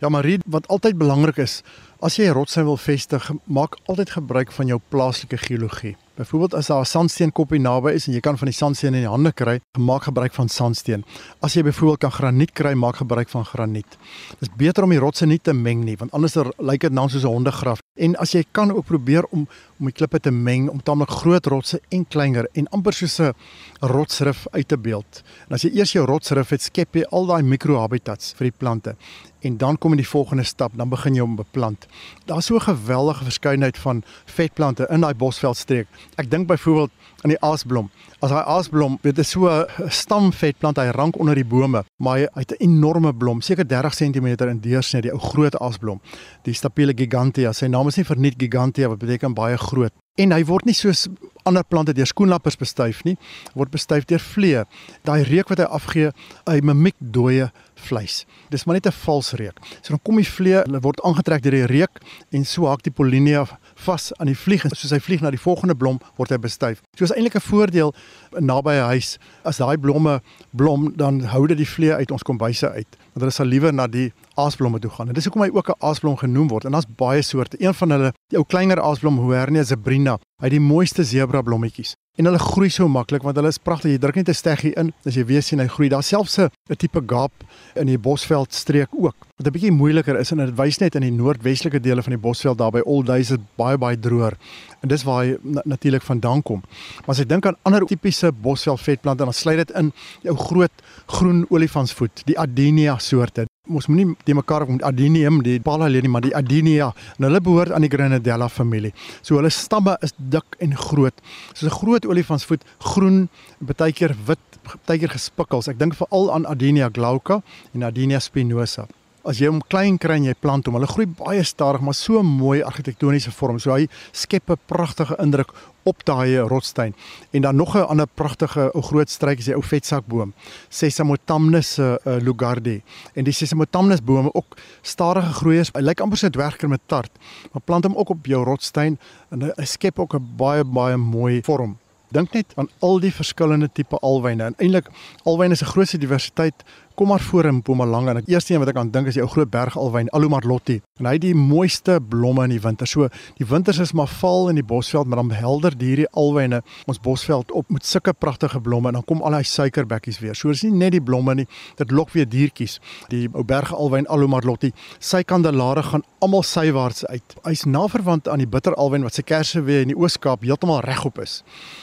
Ja, 0.02 0.08
Marie, 0.08 0.38
wat 0.46 0.66
altyd 0.68 0.96
belangrik 0.98 1.36
is, 1.38 1.62
as 2.00 2.16
jy 2.16 2.26
'n 2.26 2.34
rotsteen 2.34 2.64
wil 2.64 2.76
vestig, 2.76 3.30
maak 3.46 3.78
altyd 3.86 4.10
gebruik 4.10 4.52
van 4.52 4.66
jou 4.66 4.80
plaaslike 4.88 5.38
geologie. 5.38 5.96
Byvoorbeeld 6.16 6.54
as 6.54 6.66
daar 6.66 6.80
'n 6.80 6.84
sandsteenkoppie 6.84 7.60
naby 7.60 7.90
is 7.92 8.06
en 8.06 8.12
jy 8.12 8.20
kan 8.20 8.38
van 8.38 8.46
die 8.46 8.54
sandsteen 8.54 8.94
in 8.94 9.00
die 9.00 9.08
hande 9.08 9.32
kry, 9.32 9.60
maak 9.78 10.02
gebruik 10.02 10.32
van 10.34 10.48
sandsteen. 10.48 11.04
As 11.40 11.54
jy 11.54 11.62
byvoorbeeld 11.62 11.98
kan 11.98 12.12
graniet 12.12 12.52
kry, 12.52 12.74
maak 12.74 12.96
gebruik 12.96 13.28
van 13.28 13.44
graniet. 13.44 13.96
Dit 14.40 14.48
is 14.48 14.48
beter 14.56 14.82
om 14.84 14.90
die 14.90 14.98
rotse 14.98 15.26
nie 15.26 15.38
te 15.38 15.52
meng 15.52 15.84
nie, 15.84 15.96
want 15.96 16.12
anders 16.12 16.34
lyk 16.58 16.80
dit 16.80 16.92
nou 16.92 17.08
soos 17.08 17.24
'n 17.24 17.26
hondegraf. 17.26 17.78
En 17.94 18.16
as 18.18 18.32
jy 18.34 18.40
kan 18.50 18.72
ook 18.74 18.88
probeer 18.88 19.22
om 19.30 19.46
om 19.78 19.86
die 19.86 19.94
klippe 19.94 20.18
te 20.22 20.30
meng 20.30 20.66
om 20.70 20.80
tamelik 20.82 21.12
groot 21.20 21.46
rotse 21.46 21.78
en 21.94 22.02
kleiner 22.10 22.48
en 22.58 22.66
amper 22.74 22.94
soos 22.94 23.20
'n 23.20 23.34
rotsrif 23.80 24.46
uit 24.50 24.68
te 24.68 24.78
beeld. 24.78 25.22
En 25.48 25.54
as 25.54 25.62
jy 25.62 25.70
eers 25.74 25.92
jou 25.92 26.04
rotsrif 26.06 26.50
het, 26.50 26.62
skep 26.62 26.94
jy 26.94 27.04
al 27.10 27.26
daai 27.26 27.42
mikrohabitats 27.42 28.34
vir 28.36 28.50
die 28.50 28.58
plante. 28.58 28.96
En 29.42 29.56
dan 29.56 29.78
kom 29.78 29.92
in 29.92 30.02
die 30.02 30.08
volgende 30.08 30.44
stap, 30.44 30.72
dan 30.74 30.88
begin 30.88 31.14
jy 31.14 31.20
om 31.20 31.36
beplant. 31.36 31.86
Daar's 32.26 32.46
so 32.46 32.56
'n 32.56 32.60
geweldige 32.60 33.24
verskeidenheid 33.24 33.78
van 33.78 34.02
vetplante 34.26 34.86
in 34.90 35.00
daai 35.00 35.14
bosveldstreek. 35.14 35.86
Ek 36.16 36.30
dink 36.30 36.46
byvoorbeeld 36.46 36.90
aan 37.24 37.32
die 37.32 37.40
aasblom. 37.40 37.88
As 38.20 38.32
hy 38.32 38.42
aasblom, 38.52 38.98
dit 39.02 39.18
is 39.18 39.30
so 39.32 39.48
'n 39.48 39.88
stamvetplant, 39.88 40.76
hy 40.76 40.92
rank 40.92 41.18
onder 41.18 41.34
die 41.34 41.44
bome, 41.44 41.84
maar 41.98 42.18
hy 42.18 42.28
het 42.40 42.52
'n 42.52 42.64
enorme 42.64 43.12
blom, 43.12 43.40
seker 43.40 43.64
30 43.66 43.94
cm 43.94 44.26
in 44.48 44.60
deursnee, 44.60 45.02
die 45.02 45.12
ou 45.12 45.18
groot 45.18 45.56
aasblom. 45.56 46.00
Die 46.44 46.54
Stapele 46.54 46.92
gigantea. 46.92 47.52
Sy 47.52 47.66
naam 47.66 47.88
is 47.88 47.96
nie 47.96 48.04
verniet 48.04 48.34
gigantea 48.38 48.88
wat 48.88 48.98
beteken 48.98 49.34
baie 49.34 49.56
groot. 49.56 49.92
En 50.14 50.30
hy 50.30 50.44
word 50.44 50.64
nie 50.64 50.74
soos 50.74 51.08
ander 51.42 51.64
plante 51.64 51.92
deur 51.92 52.06
skoenlappers 52.06 52.56
bestuif 52.56 53.02
nie, 53.04 53.16
word 53.54 53.70
bestuif 53.70 54.04
deur 54.04 54.20
vliee. 54.20 54.64
Daai 55.02 55.24
reuk 55.24 55.48
wat 55.48 55.58
hy 55.58 55.64
afgee, 55.64 56.12
hy 56.46 56.60
mimiek 56.60 56.94
dooie 56.98 57.50
vleis. 57.74 58.24
Dis 58.50 58.64
maar 58.64 58.76
net 58.76 58.86
'n 58.86 58.92
vals 58.92 59.32
reuk. 59.32 59.58
So 59.82 59.88
dan 59.88 60.00
kom 60.04 60.16
die 60.16 60.24
vliee, 60.24 60.62
hulle 60.62 60.80
word 60.80 61.00
aangetrek 61.02 61.42
deur 61.42 61.50
die 61.52 61.66
reuk 61.66 62.00
en 62.32 62.44
so 62.44 62.66
haak 62.66 62.82
die 62.82 62.92
polinia 62.92 63.46
vas 63.74 64.12
aan 64.18 64.26
die 64.26 64.38
vlieg 64.38 64.64
en 64.64 64.70
soos 64.74 64.90
hy 64.90 65.00
vlieg 65.00 65.20
na 65.20 65.30
die 65.30 65.40
volgende 65.40 65.74
blom 65.74 66.00
word 66.16 66.30
hy 66.30 66.38
bestuif. 66.38 66.82
So 66.96 67.04
is 67.04 67.12
eintlik 67.12 67.36
'n 67.36 67.40
voordeel 67.40 67.94
naby 68.40 68.70
'n 68.70 68.88
huis. 68.94 69.18
As 69.44 69.56
daai 69.56 69.76
blomme 69.76 70.20
blom, 70.52 70.92
dan 70.96 71.20
hou 71.20 71.46
dit 71.46 71.56
die 71.56 71.68
vliee 71.68 71.94
uit 71.94 72.10
ons 72.10 72.22
kombuise 72.22 72.70
uit. 72.70 72.88
Want 73.14 73.20
hulle 73.24 73.30
sal 73.30 73.46
liewer 73.46 73.72
na 73.72 73.86
die 73.86 74.12
aasblomme 74.36 74.78
toe 74.78 74.90
gaan. 74.90 75.08
En 75.08 75.14
dis 75.14 75.24
hoekom 75.24 75.42
hy 75.42 75.50
ook 75.52 75.68
'n 75.68 75.80
aasblom 75.80 76.16
genoem 76.16 76.48
word. 76.48 76.64
En 76.64 76.72
daar's 76.72 76.86
baie 76.96 77.22
soorte. 77.22 77.56
Een 77.58 77.74
van 77.74 77.90
hulle, 77.90 78.12
die 78.28 78.38
ou 78.38 78.44
kleiner 78.46 78.80
aasblom 78.80 79.18
Huernia 79.18 79.62
zebrina, 79.62 80.18
hy 80.40 80.44
het 80.44 80.50
die 80.50 80.60
mooiste 80.60 81.04
zebra 81.04 81.42
blommetjies. 81.42 81.94
En 82.14 82.28
hulle 82.28 82.38
groei 82.38 82.68
so 82.70 82.86
maklik 82.86 83.24
want 83.26 83.34
hulle 83.40 83.50
is 83.50 83.58
pragtig. 83.58 83.90
Jy 83.90 83.98
druk 83.98 84.14
net 84.20 84.28
'n 84.28 84.38
steggie 84.38 84.72
in, 84.78 84.92
as 85.04 85.16
jy 85.16 85.24
weer 85.26 85.42
sien 85.42 85.58
hy 85.58 85.66
groei. 85.66 85.88
Daar's 85.88 86.06
selfs 86.06 86.38
'n 86.38 86.50
tipe 86.78 87.02
gaap 87.06 87.32
in 87.74 87.86
die 87.86 87.98
Bosveld 87.98 88.54
streek 88.54 88.88
ook. 88.92 89.16
Wat 89.36 89.46
'n 89.46 89.50
bietjie 89.50 89.72
moeiliker 89.72 90.16
is 90.20 90.30
en 90.30 90.38
dit 90.38 90.54
wys 90.56 90.78
net 90.78 90.94
in 90.94 91.02
die 91.02 91.10
noordwestelike 91.10 91.80
dele 91.80 92.02
van 92.02 92.12
die 92.12 92.20
Bosveld 92.20 92.58
daar 92.58 92.70
by 92.70 92.82
Oldhuys 92.84 93.30
is 93.30 93.38
baie 93.56 93.76
baie 93.76 93.98
droër. 93.98 94.34
En 94.82 94.88
dis 94.88 95.02
waar 95.02 95.24
hy 95.24 95.36
na 95.42 95.62
natuurlik 95.64 96.02
vandaan 96.02 96.42
kom. 96.42 96.62
Maar 97.00 97.08
as 97.08 97.18
jy 97.18 97.26
dink 97.26 97.46
aan 97.46 97.56
ander 97.64 97.84
tipiese 97.84 98.32
Bosveld 98.32 98.80
vetplante, 98.80 99.24
dan 99.24 99.32
sluit 99.32 99.66
dit 99.66 99.70
in 99.70 99.92
jou 100.22 100.36
groot 100.36 100.72
groen 101.06 101.46
olifantsvoet, 101.50 102.22
die 102.26 102.38
Adenia 102.38 102.98
soorte. 102.98 103.46
Ons 103.64 103.86
moenie 103.88 104.10
die 104.28 104.34
mekaar 104.36 104.66
met 104.68 104.82
Adenium, 104.84 105.38
die 105.40 105.56
Palalinie, 105.64 106.10
maar 106.12 106.20
die 106.20 106.34
Adenia. 106.36 106.90
En 107.16 107.24
hulle 107.24 107.40
behoort 107.40 107.72
aan 107.72 107.86
die 107.86 107.88
Grenadella 107.88 108.48
familie. 108.52 108.92
So 109.22 109.38
hulle 109.38 109.48
stamme 109.48 109.94
is 110.04 110.12
dik 110.18 110.58
en 110.60 110.76
groot. 110.76 111.14
Soos 111.54 111.72
'n 111.72 111.76
groot 111.78 112.06
olifantsvoet, 112.06 112.64
groen, 112.78 113.28
baie 113.60 113.92
keer 113.92 114.14
wit, 114.26 114.60
baie 114.86 114.98
keer 114.98 115.08
gespikkels. 115.08 115.68
Ek 115.68 115.78
dink 115.78 115.94
veral 115.94 116.30
aan 116.32 116.44
Adenia 116.44 116.90
glauca 116.92 117.40
en 117.72 117.82
Adenia 117.82 118.20
spinosa 118.20 118.86
as 119.24 119.40
jy 119.40 119.48
hom 119.48 119.62
klein 119.72 119.98
kry 119.98 120.16
en 120.20 120.28
jy 120.28 120.34
plant 120.40 120.66
hom, 120.66 120.76
hulle 120.78 120.88
groei 120.90 121.06
baie 121.06 121.44
stadig, 121.44 121.80
maar 121.84 121.96
so 121.96 122.22
mooi 122.22 122.62
argitektoniese 122.62 123.32
vorm. 123.34 123.58
So 123.58 123.72
hy 123.72 123.88
skep 124.12 124.50
'n 124.50 124.58
pragtige 124.66 125.16
indruk 125.18 125.52
op 125.84 126.04
daai 126.04 126.38
rotsteen. 126.48 126.94
En 127.32 127.42
dan 127.42 127.56
nog 127.56 127.76
'n 127.76 127.88
ander 127.88 128.06
pragtige 128.06 128.70
ou 128.74 128.82
groot 128.82 129.10
struik 129.10 129.38
is 129.38 129.44
die 129.44 129.54
ou 129.54 129.62
vetsakboom, 129.62 130.32
Sesamotamnus 130.68 131.78
uh, 131.78 131.96
lugardi. 132.04 132.82
En 133.14 133.24
die 133.24 133.32
Sesamotamnus 133.32 134.02
bome 134.02 134.34
ook 134.34 134.56
stadige 134.82 135.32
groeiers. 135.32 135.70
Hy 135.74 135.80
lyk 135.80 136.00
amper 136.00 136.18
so 136.18 136.26
'n 136.26 136.30
dwergker 136.32 136.68
met 136.68 136.80
tart. 136.86 137.10
Maar 137.52 137.62
plant 137.64 137.84
hom 137.84 137.96
ook 137.96 138.08
op 138.08 138.26
jou 138.26 138.44
rotsteen 138.44 138.98
en 139.30 139.40
hy 139.56 139.64
skep 139.64 139.98
ook 139.98 140.14
'n 140.14 140.36
baie 140.36 140.64
baie 140.64 140.96
mooi 140.96 141.42
vorm. 141.42 141.76
Dink 142.14 142.32
net 142.32 142.52
aan 142.54 142.68
al 142.78 143.00
die 143.02 143.10
verskillende 143.14 143.68
tipe 143.72 143.98
alwyne. 143.98 144.44
En 144.44 144.54
eintlik 144.62 144.90
alwyne 145.24 145.56
se 145.58 145.64
grootste 145.64 145.98
diversiteit 145.98 146.62
kom 146.94 147.08
maar 147.08 147.20
voor 147.20 147.44
in 147.44 147.54
Mpumalanga 147.54 148.14
en 148.14 148.22
die 148.24 148.34
eerste 148.34 148.54
een 148.54 148.62
wat 148.62 148.70
ek 148.70 148.76
aan 148.78 148.90
dink 148.94 149.08
is 149.10 149.16
die 149.18 149.22
ou 149.22 149.30
groot 149.30 149.50
berg 149.50 149.76
alwyn 149.78 150.10
Alumarlotti 150.14 150.80
en 151.00 151.08
hy 151.08 151.16
het 151.16 151.24
die 151.24 151.34
mooiste 151.34 151.96
blomme 151.98 152.44
in 152.46 152.52
die 152.54 152.60
winter. 152.62 152.86
So 152.86 153.08
die 153.38 153.46
winters 153.50 153.80
is 153.82 153.92
maar 153.98 154.10
val 154.20 154.48
in 154.52 154.60
die 154.60 154.66
bosveld 154.66 155.10
maar 155.10 155.18
dan 155.22 155.32
helder 155.34 155.74
hierdie 155.78 156.06
alwyne 156.14 156.62
ons 156.86 157.00
bosveld 157.02 157.50
op 157.52 157.70
met 157.74 157.86
sulke 157.86 158.14
pragtige 158.14 158.60
blomme 158.60 158.92
en 158.92 159.00
dan 159.00 159.06
kom 159.08 159.22
al 159.22 159.34
daai 159.34 159.44
suikerbekkies 159.48 160.20
weer. 160.22 160.38
So 160.38 160.54
dis 160.54 160.62
nie 160.68 160.72
net 160.84 160.94
die 160.94 161.02
blomme 161.02 161.34
nie, 161.34 161.48
dit 161.80 161.90
lok 161.90 162.14
weer 162.14 162.28
diertjies. 162.30 162.78
Die 163.10 163.26
ou 163.32 163.42
berg 163.42 163.74
alwyn 163.74 164.06
Alumarlotti, 164.06 164.70
sy 165.02 165.24
kandelare 165.26 165.82
gaan 165.82 166.06
almal 166.24 166.46
sywaarts 166.46 167.04
uit. 167.10 167.36
Hy's 167.44 167.66
naverwant 167.66 168.30
aan 168.30 168.42
die 168.42 168.50
bitteralwyn 168.50 169.02
wat 169.04 169.18
se 169.18 169.26
kersse 169.26 169.64
weer 169.66 169.82
in 169.82 169.90
die 169.92 169.98
Oos-Kaap 169.98 170.46
heeltemal 170.46 170.84
regop 170.86 171.18
is. 171.22 171.42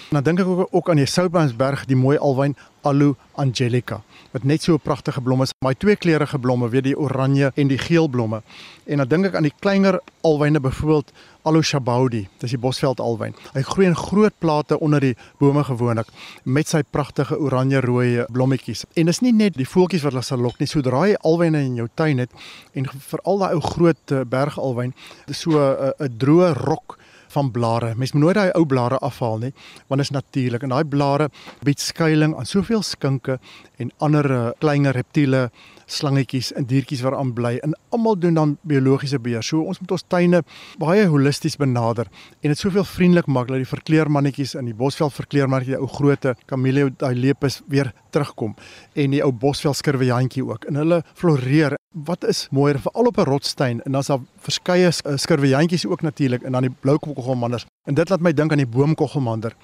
En 0.10 0.22
dan 0.22 0.32
dink 0.32 0.42
ek 0.44 0.48
ook, 0.48 0.72
ook 0.72 0.90
aan 0.90 1.00
die 1.00 1.10
Soutbansberg, 1.10 1.86
die 1.90 2.00
mooi 2.00 2.18
alwyn 2.18 2.56
Alu 2.84 3.14
Angelica 3.36 4.02
wat 4.32 4.44
net 4.44 4.64
so 4.64 4.74
'n 4.74 4.80
pragtige 4.80 5.22
blom 5.22 5.42
is. 5.42 5.54
My 5.60 5.74
twee 5.74 5.96
kleurige 5.96 6.40
blomme, 6.40 6.70
weet 6.70 6.84
die 6.84 6.98
oranje 6.98 7.52
en 7.56 7.68
die 7.68 7.78
geel 7.78 8.08
blomme. 8.08 8.42
En 8.86 8.98
dan 8.98 9.08
dink 9.08 9.26
ek 9.26 9.36
aan 9.36 9.44
die 9.44 9.54
kleiner 9.60 10.00
alwyne 10.22 10.60
byvoorbeeld 10.60 11.12
Alu 11.44 11.62
Shabaudi, 11.64 12.28
dis 12.38 12.50
die 12.50 12.60
Bosveld 12.60 13.00
alwyn. 13.00 13.34
Hy 13.54 13.62
groei 13.62 13.88
in 13.88 13.96
groot 13.96 14.34
plate 14.40 14.80
onder 14.80 15.00
die 15.00 15.16
bome 15.40 15.64
gewoonlik 15.64 16.08
met 16.44 16.68
sy 16.68 16.84
pragtige 16.84 17.40
oranje-rooi 17.40 18.26
blommetjies. 18.30 18.86
En 18.94 19.06
dis 19.06 19.20
nie 19.20 19.34
net 19.34 19.58
die 19.58 19.68
voeltjies 19.68 20.04
wat 20.04 20.14
hulle 20.14 20.24
sal 20.24 20.38
lok 20.38 20.60
nie, 20.60 20.68
sodra 20.68 21.08
jy 21.08 21.16
alwyne 21.24 21.64
in 21.66 21.76
jou 21.76 21.88
tuin 21.96 22.18
het 22.18 22.30
en 22.74 22.86
veral 22.86 23.38
daai 23.38 23.54
ou 23.54 23.62
groot 23.62 24.12
eh, 24.12 24.24
bergalwyn, 24.24 24.94
dis 25.28 25.40
so 25.40 25.52
'n 25.52 25.94
'n 26.00 26.18
droë 26.18 26.54
rok 26.54 26.98
van 27.32 27.52
blare. 27.52 27.94
Mens 27.96 28.12
moet 28.12 28.24
nooit 28.24 28.36
daai 28.36 28.52
ou 28.60 28.66
blare 28.66 29.00
afhaal 29.00 29.38
nie, 29.38 29.54
want 29.88 30.02
dit 30.02 30.10
is 30.10 30.16
natuurlik 30.16 30.64
en 30.64 30.74
daai 30.76 30.86
blare 30.86 31.30
bied 31.64 31.80
skuilings 31.80 32.38
aan 32.38 32.50
soveel 32.50 32.84
skinke 32.86 33.40
en 33.82 33.92
ander 33.98 34.32
uh, 34.32 34.42
klein 34.62 34.88
reptiele 34.92 35.50
slangetjies 35.92 36.52
en 36.56 36.66
diertjies 36.70 37.02
wat 37.06 37.18
aan 37.18 37.34
bly 37.36 37.58
en 37.66 37.76
almal 37.92 38.16
doen 38.20 38.38
dan 38.38 38.54
biologiese 38.68 39.20
beheer. 39.20 39.44
So 39.44 39.66
ons 39.68 39.82
moet 39.82 39.92
ons 39.98 40.06
tuine 40.08 40.44
baie 40.80 41.08
holisties 41.12 41.58
benader 41.60 42.10
en 42.42 42.54
dit 42.54 42.60
soveel 42.60 42.88
vriendelik 42.88 43.28
maak 43.28 43.52
dat 43.52 43.62
die 43.62 43.70
verkleermannetjies 43.70 44.56
in 44.60 44.70
die 44.72 44.78
bosveld 44.78 45.16
verkleermannetjie 45.18 45.80
ou 45.80 45.90
grootte 45.92 46.36
kamelie 46.50 46.90
daai 47.02 47.16
lepes 47.16 47.62
weer 47.72 47.92
terugkom 48.12 48.56
en 48.96 49.16
die 49.16 49.22
ou 49.26 49.32
bosveld 49.32 49.80
skurwejantjie 49.80 50.46
ook 50.48 50.68
en 50.70 50.80
hulle 50.82 51.02
floreer. 51.16 51.78
Wat 51.92 52.24
is 52.24 52.46
mooier 52.56 52.80
veral 52.80 53.10
op 53.12 53.18
'n 53.18 53.28
rotssteen 53.28 53.82
en 53.86 53.92
dan's 53.92 54.08
daar 54.08 54.22
verskeie 54.40 54.88
eh, 54.88 55.18
skurwejantjies 55.18 55.86
ook 55.86 56.02
natuurlik 56.02 56.44
en 56.44 56.52
dan 56.52 56.62
die 56.62 56.76
blou 56.80 56.98
kokkelmanders. 56.98 57.66
En 57.88 57.94
dit 57.94 58.10
laat 58.10 58.22
my 58.22 58.34
dink 58.34 58.52
aan 58.52 58.58
die 58.58 58.68
boomkoggelmander 58.68 59.56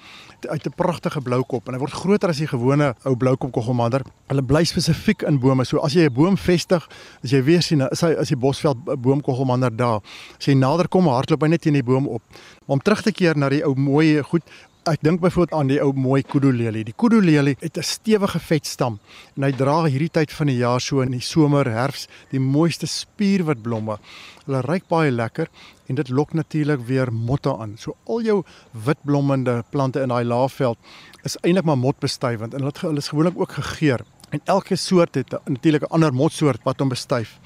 uit 0.48 0.66
'n 0.66 0.74
pragtige 0.76 1.20
blou 1.20 1.42
kop 1.42 1.68
en 1.68 1.74
hy 1.74 1.78
word 1.78 1.92
groter 1.92 2.28
as 2.28 2.36
die 2.38 2.46
gewone 2.46 2.94
ou 3.04 3.16
blou 3.16 3.36
kop 3.36 3.52
koggelmander. 3.52 4.02
Hulle 4.28 4.42
bly 4.44 4.64
spesifiek 4.68 5.22
in 5.28 5.38
bome. 5.40 5.64
So 5.64 5.80
as 5.80 5.94
jy 5.94 6.04
'n 6.04 6.12
boom 6.12 6.36
vestig, 6.36 6.82
as 7.24 7.30
jy 7.30 7.42
weer 7.42 7.62
sien 7.62 7.80
is 7.80 8.00
hy 8.00 8.12
is 8.20 8.28
die 8.28 8.36
bosveld 8.36 8.76
boomkoggelmander 8.84 9.76
daar. 9.76 10.00
As 10.38 10.46
jy 10.46 10.54
nader 10.54 10.88
kom, 10.88 11.06
hardloop 11.06 11.42
hy 11.42 11.48
net 11.48 11.62
teen 11.62 11.74
die 11.74 11.82
boom 11.82 12.06
op. 12.06 12.22
Maar 12.66 12.76
om 12.76 12.80
terug 12.80 13.02
te 13.02 13.12
keer 13.12 13.36
na 13.36 13.48
die 13.48 13.64
ou 13.64 13.74
mooi 13.74 14.22
goed 14.22 14.42
Ek 14.86 15.02
dink 15.02 15.20
byvoorbeeld 15.20 15.58
aan 15.58 15.68
die 15.68 15.80
ou 15.82 15.90
mooi 15.92 16.22
kudulelie. 16.22 16.84
Die 16.86 16.94
kudulelie 16.96 17.56
het 17.60 17.76
'n 17.76 17.82
stewige 17.82 18.38
vetstam 18.38 18.98
en 19.36 19.42
hy 19.42 19.52
dra 19.52 19.84
hierdie 19.84 20.10
tyd 20.10 20.32
van 20.32 20.46
die 20.46 20.56
jaar 20.56 20.80
so 20.80 21.00
in 21.00 21.10
die 21.10 21.20
somer, 21.20 21.66
herfs, 21.66 22.08
die 22.30 22.40
mooiste 22.40 22.86
spierwit 22.86 23.62
blomme. 23.62 23.98
Hulle 24.46 24.60
ruik 24.60 24.88
baie 24.88 25.10
lekker 25.10 25.48
en 25.88 25.94
dit 25.94 26.08
lok 26.08 26.32
natuurlik 26.32 26.80
weer 26.86 27.12
motte 27.12 27.56
aan. 27.58 27.76
So 27.78 27.96
al 28.06 28.22
jou 28.22 28.44
witblommende 28.72 29.64
plante 29.70 30.00
in 30.00 30.08
daai 30.08 30.24
laafveld 30.24 30.78
is 31.24 31.36
eintlik 31.42 31.64
maar 31.64 31.78
motbestuivend 31.78 32.54
en 32.54 32.62
hulle 32.62 32.96
is 32.96 33.08
gewoonlik 33.08 33.38
ook 33.38 33.52
gegeur. 33.52 34.00
En 34.30 34.40
elke 34.44 34.76
soort 34.76 35.14
het 35.14 35.34
natuurlik 35.44 35.82
'n 35.82 35.92
ander 35.92 36.14
motsoort 36.14 36.60
wat 36.62 36.78
hom 36.78 36.88
bestuif. 36.88 37.38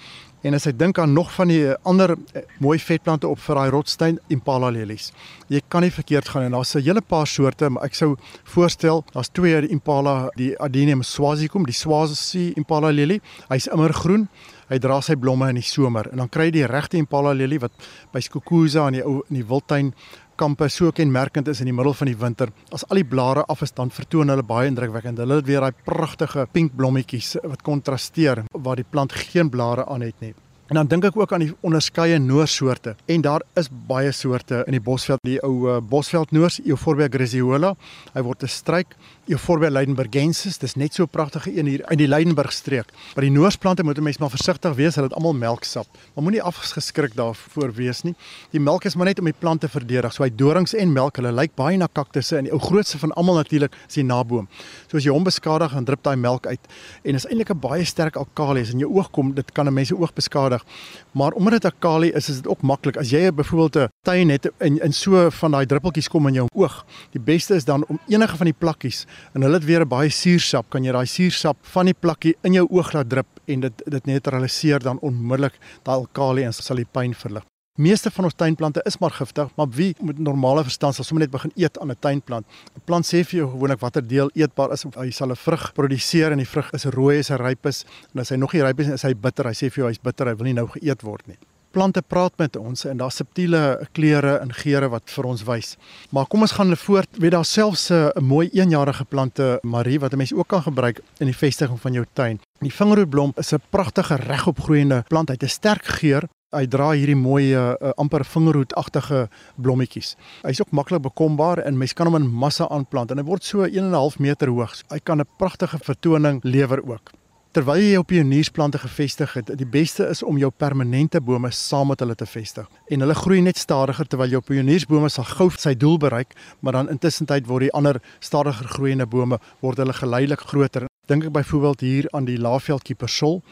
En 0.43 0.57
as 0.57 0.65
jy 0.67 0.73
dink 0.75 0.99
aan 0.99 1.13
nog 1.15 1.29
van 1.37 1.53
die 1.53 1.71
ander 1.87 2.17
eh, 2.35 2.43
mooi 2.59 2.75
vetplante 2.83 3.29
op 3.31 3.39
vir 3.45 3.61
daai 3.61 3.71
rotsteen 3.71 4.17
Impala 4.35 4.73
lelies. 4.75 5.13
Jy 5.47 5.61
kan 5.71 5.87
nie 5.87 5.93
verkeerd 5.95 6.33
gaan 6.33 6.49
en 6.49 6.57
daar's 6.57 6.75
'n 6.75 6.83
hele 6.83 7.01
paar 7.01 7.27
soorte, 7.27 7.71
maar 7.71 7.85
ek 7.85 7.95
sou 7.95 8.17
voorstel, 8.45 9.05
daar's 9.13 9.31
twee 9.31 9.61
die 9.61 9.71
Impala, 9.71 10.31
die 10.37 10.59
Adenium 10.59 11.03
swazicum, 11.03 11.65
die 11.65 11.73
Swazi 11.73 12.53
Impala 12.57 12.91
lelie. 12.91 13.21
Hy's 13.49 13.69
immergroen. 13.69 14.29
Hy 14.69 14.79
dra 14.79 15.01
sy 15.01 15.15
blomme 15.15 15.49
in 15.49 15.55
die 15.55 15.63
somer 15.63 16.09
en 16.11 16.19
dan 16.19 16.29
kry 16.29 16.45
jy 16.45 16.51
die 16.51 16.67
regte 16.67 16.97
Impala 16.97 17.33
lelie 17.33 17.61
wat 17.61 17.73
by 18.13 18.21
Skukuza 18.21 18.87
in 18.89 18.95
die 18.95 19.05
ou 19.05 19.23
in 19.29 19.37
die 19.37 19.45
wildtuin 19.45 19.95
kampe 20.37 20.69
so 20.69 20.93
kenmerkend 20.93 21.49
is 21.49 21.61
in 21.61 21.69
die 21.71 21.75
middel 21.75 21.95
van 21.95 22.11
die 22.11 22.17
winter. 22.19 22.53
As 22.73 22.85
al 22.89 23.01
die 23.01 23.09
blare 23.09 23.45
af 23.49 23.63
is, 23.63 23.73
dan 23.73 23.91
vertoon 23.91 24.33
hulle 24.33 24.45
baie 24.47 24.71
indrukwekkend. 24.71 25.19
Hulle 25.19 25.41
het 25.41 25.47
weer 25.47 25.61
daai 25.65 25.85
pragtige 25.85 26.47
pink 26.53 26.77
blommetjies 26.77 27.37
wat 27.43 27.63
kontrasteer 27.63 28.45
waar 28.53 28.81
die 28.81 28.89
plant 28.89 29.13
geen 29.13 29.51
blare 29.51 29.87
aan 29.87 30.07
het 30.07 30.21
nie. 30.21 30.35
En 30.73 30.79
dan 30.79 30.89
dink 30.89 31.05
ek 31.05 31.17
ook 31.21 31.33
aan 31.37 31.43
die 31.45 31.53
onderskeie 31.61 32.17
noorsoorte. 32.17 32.95
En 33.13 33.21
daar 33.21 33.43
is 33.61 33.67
baie 33.69 34.09
soorte 34.17 34.63
in 34.65 34.73
die 34.73 34.81
Bosveld, 34.81 35.21
die 35.29 35.37
ou 35.45 35.67
uh, 35.69 35.75
Bosveld 35.85 36.31
noors, 36.33 36.63
Euphorbia 36.65 37.11
grisiola. 37.13 37.75
Hy 38.15 38.23
word 38.25 38.43
'n 38.43 38.49
struik, 38.49 38.97
Euphorbia 39.29 39.69
leidenbergensis. 39.69 40.57
Dis 40.59 40.75
net 40.75 40.95
so 40.95 41.03
'n 41.03 41.09
pragtige 41.13 41.53
een 41.59 41.67
hier 41.67 41.85
in 41.91 41.99
die 41.99 42.09
Leidenburg 42.09 42.53
streek. 42.53 42.89
Maar 43.15 43.25
die 43.25 43.31
noorsplante 43.31 43.85
moet 43.85 43.99
'n 43.99 44.03
mens 44.03 44.19
maar 44.19 44.31
versigtig 44.31 44.75
wees, 44.75 44.95
hulle 44.95 45.09
het 45.09 45.17
almal 45.17 45.35
melksap. 45.35 45.87
Maar 46.15 46.25
moenie 46.25 46.43
afgeskrik 46.43 47.15
daarvoor 47.15 47.73
wees 47.73 48.03
nie. 48.03 48.15
Die 48.51 48.61
melk 48.61 48.85
is 48.85 48.95
maar 48.95 49.07
net 49.07 49.19
om 49.19 49.25
die 49.25 49.35
plant 49.39 49.61
te 49.61 49.69
verdedig. 49.69 50.13
So 50.13 50.23
hy 50.23 50.31
dorings 50.35 50.75
en 50.75 50.93
melk, 50.93 51.17
hulle 51.17 51.33
lyk 51.33 51.55
baie 51.55 51.77
na 51.77 51.89
kaktusse 51.93 52.37
en 52.37 52.45
die 52.45 52.53
ou 52.53 52.59
grootste 52.59 52.99
van 52.99 53.13
almal 53.13 53.35
natuurlik 53.35 53.77
is 53.89 53.95
die 53.95 54.05
naboom. 54.05 54.49
So 54.89 54.97
as 54.97 55.05
jy 55.05 55.13
hom 55.13 55.25
beskadig, 55.25 55.73
dan 55.73 55.85
drup 55.85 56.03
daai 56.03 56.17
melk 56.17 56.47
uit 56.47 56.61
en 57.05 57.15
is 57.15 57.27
eintlik 57.27 57.51
'n 57.51 57.61
baie 57.61 57.85
sterk 57.85 58.17
alkali. 58.17 58.61
As 58.61 58.73
in 58.73 58.79
jou 58.79 58.91
oog 58.91 59.11
kom, 59.11 59.35
dit 59.35 59.53
kan 59.53 59.67
'n 59.67 59.75
mens 59.75 59.89
se 59.89 59.97
oog 59.97 60.15
beskadig 60.15 60.62
nodig. 60.63 61.11
Maar 61.13 61.33
omdat 61.33 61.63
dit 61.63 61.73
'n 61.73 61.79
kali 61.79 62.11
is, 62.11 62.29
is 62.29 62.37
dit 62.37 62.49
ook 62.49 62.63
maklik. 62.63 62.97
As 62.97 63.11
jy 63.11 63.33
byvoorbeeld 63.33 63.77
'n 63.77 63.89
tuin 64.03 64.29
het 64.29 64.51
en 64.59 64.81
in 64.81 64.93
so 64.93 65.31
van 65.31 65.51
daai 65.51 65.67
druppeltjies 65.67 66.09
kom 66.09 66.27
in 66.27 66.35
jou 66.35 66.49
oog, 66.55 66.87
die 67.11 67.21
beste 67.21 67.55
is 67.55 67.65
dan 67.65 67.85
om 67.89 67.99
enige 68.09 68.37
van 68.37 68.47
die 68.47 68.57
plakkies 68.59 69.07
en 69.33 69.43
hulle 69.43 69.55
het 69.55 69.65
weer 69.65 69.81
'n 69.81 69.89
baie 69.89 70.11
suursap, 70.11 70.71
kan 70.71 70.85
jy 70.85 70.93
daai 70.93 71.07
suursap 71.07 71.57
van 71.61 71.85
die 71.85 71.95
plakkie 72.01 72.37
in 72.43 72.53
jou 72.53 72.67
oog 72.71 72.93
laat 72.93 73.09
drup 73.09 73.27
en 73.45 73.61
dit 73.61 73.83
dit 73.85 74.07
neutraliseer 74.07 74.79
dan 74.79 74.99
onmiddellik 74.99 75.59
daai 75.83 75.97
alkali 75.97 76.43
en 76.43 76.53
sal 76.53 76.77
die 76.77 76.87
pyn 76.93 77.15
verlig. 77.15 77.52
Meeste 77.81 78.11
van 78.13 78.25
ons 78.29 78.35
tuinplante 78.37 78.83
is 78.85 78.99
maar 79.01 79.15
giftig, 79.17 79.49
maar 79.57 79.69
wie 79.73 79.95
met 80.05 80.19
normale 80.19 80.61
verstand 80.63 80.93
sal 80.95 81.07
sommer 81.09 81.25
net 81.25 81.33
begin 81.33 81.53
eet 81.57 81.79
aan 81.81 81.91
'n 81.91 81.97
tuinplant? 81.99 82.47
'n 82.77 82.83
Plant 82.85 83.07
sê 83.07 83.25
vir 83.25 83.39
jou 83.39 83.51
gewoonlik 83.51 83.81
watter 83.81 84.07
deel 84.07 84.31
eetbaar 84.35 84.73
is 84.73 84.85
of 84.85 84.95
hy 84.95 85.11
sal 85.11 85.31
'n 85.31 85.37
vrug 85.37 85.73
produseer 85.73 86.33
en 86.33 86.37
die 86.37 86.49
vrug 86.49 86.71
is 86.73 86.85
rooi 86.85 87.19
as 87.19 87.29
hy 87.29 87.37
ryp 87.37 87.67
is 87.67 87.85
en 88.15 88.21
as 88.21 88.29
hy 88.29 88.37
nog 88.37 88.53
nie 88.53 88.63
ryp 88.63 88.81
is, 88.81 88.89
is 88.89 89.03
hy 89.03 89.15
bitter. 89.15 89.47
Hy 89.47 89.53
sê 89.55 89.71
vir 89.71 89.85
jou 89.85 89.89
hy's 89.89 90.03
bitter, 90.03 90.27
hy 90.27 90.35
wil 90.35 90.45
nie 90.45 90.53
nou 90.53 90.67
geëet 90.67 91.03
word 91.03 91.27
nie. 91.27 91.39
Plante 91.71 92.03
praat 92.03 92.33
met 92.39 92.57
ons 92.57 92.85
en 92.85 92.97
daar's 92.97 93.17
subtiele 93.17 93.89
kleure 93.95 94.41
en 94.43 94.53
geure 94.53 94.89
wat 94.91 95.09
vir 95.11 95.25
ons 95.25 95.43
wys. 95.43 95.77
Maar 96.11 96.27
kom 96.27 96.43
ons 96.43 96.53
gaan 96.53 96.77
voort. 96.77 97.09
Weet 97.19 97.33
daar 97.33 97.45
selfs 97.45 97.91
'n 97.91 98.13
mooi 98.21 98.51
eenjarige 98.53 99.05
plante 99.05 99.61
Marie 99.63 99.99
wat 99.99 100.13
'n 100.13 100.19
mens 100.19 100.35
ook 100.35 100.49
kan 100.49 100.63
gebruik 100.63 101.01
in 101.21 101.27
die 101.27 101.37
vestiging 101.37 101.81
van 101.81 101.93
jou 101.93 102.05
tuin. 102.13 102.39
Die 102.61 102.71
vingerhoedblom 102.71 103.33
is 103.37 103.53
'n 103.55 103.63
pragtige 103.71 104.17
regopgroeiende 104.17 105.05
plant. 105.09 105.29
Hy 105.29 105.35
het 105.35 105.43
'n 105.45 105.49
sterk 105.49 105.85
geur 105.85 106.29
hy 106.53 106.67
dra 106.69 106.91
hierdie 106.93 107.19
mooi 107.19 107.53
uh, 107.57 107.75
amper 108.01 108.25
vingerhoedagtige 108.29 109.27
blommetjies. 109.57 110.15
Hy's 110.45 110.61
ook 110.61 110.75
maklik 110.77 111.03
bekombaar 111.03 111.65
en 111.65 111.79
mens 111.81 111.97
kan 111.97 112.11
hom 112.11 112.21
in 112.21 112.29
massa 112.29 112.69
aanplant 112.69 113.11
en 113.11 113.23
hy 113.23 113.27
word 113.27 113.45
so 113.45 113.67
1.5 113.67 114.21
meter 114.21 114.53
hoog. 114.53 114.77
Hy 114.93 115.01
kan 115.01 115.21
'n 115.21 115.29
pragtige 115.39 115.79
vertoning 115.79 116.41
lewer 116.45 116.85
ook. 116.85 117.13
Terwyl 117.53 117.77
jy 117.77 117.91
jou 117.93 118.05
pioniersplante 118.09 118.79
gevestig 118.81 119.35
het, 119.37 119.51
die 119.61 119.67
beste 119.69 120.07
is 120.09 120.23
om 120.25 120.39
jou 120.41 120.49
permanente 120.49 121.21
bome 121.21 121.51
saam 121.53 121.91
met 121.93 122.01
hulle 122.01 122.15
te 122.17 122.25
vestig. 122.25 122.65
En 122.89 123.05
hulle 123.05 123.15
groei 123.15 123.43
net 123.45 123.59
stadiger 123.61 124.09
terwyl 124.09 124.33
jou 124.33 124.41
pioniersbome 124.41 125.11
sal 125.13 125.27
gou 125.29 125.51
sy 125.51 125.75
doel 125.77 125.99
bereik, 126.01 126.33
maar 126.61 126.73
dan 126.73 126.89
intussen 126.89 127.29
tyd 127.29 127.45
word 127.51 127.67
die 127.67 127.75
ander 127.77 128.01
stadiger 128.21 128.71
groeiende 128.73 129.05
bome 129.05 129.37
word 129.61 129.85
hulle 129.85 129.93
geleidelik 129.93 130.47
groter. 130.49 130.89
Dink 131.13 131.29
ek 131.29 131.37
byvoorbeeld 131.37 131.85
hier 131.85 132.09
aan 132.17 132.25
die 132.25 132.39
Laaveld 132.41 132.89
Kiepersol 132.89 133.43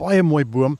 baie 0.00 0.22
mooi 0.22 0.44
boom, 0.44 0.78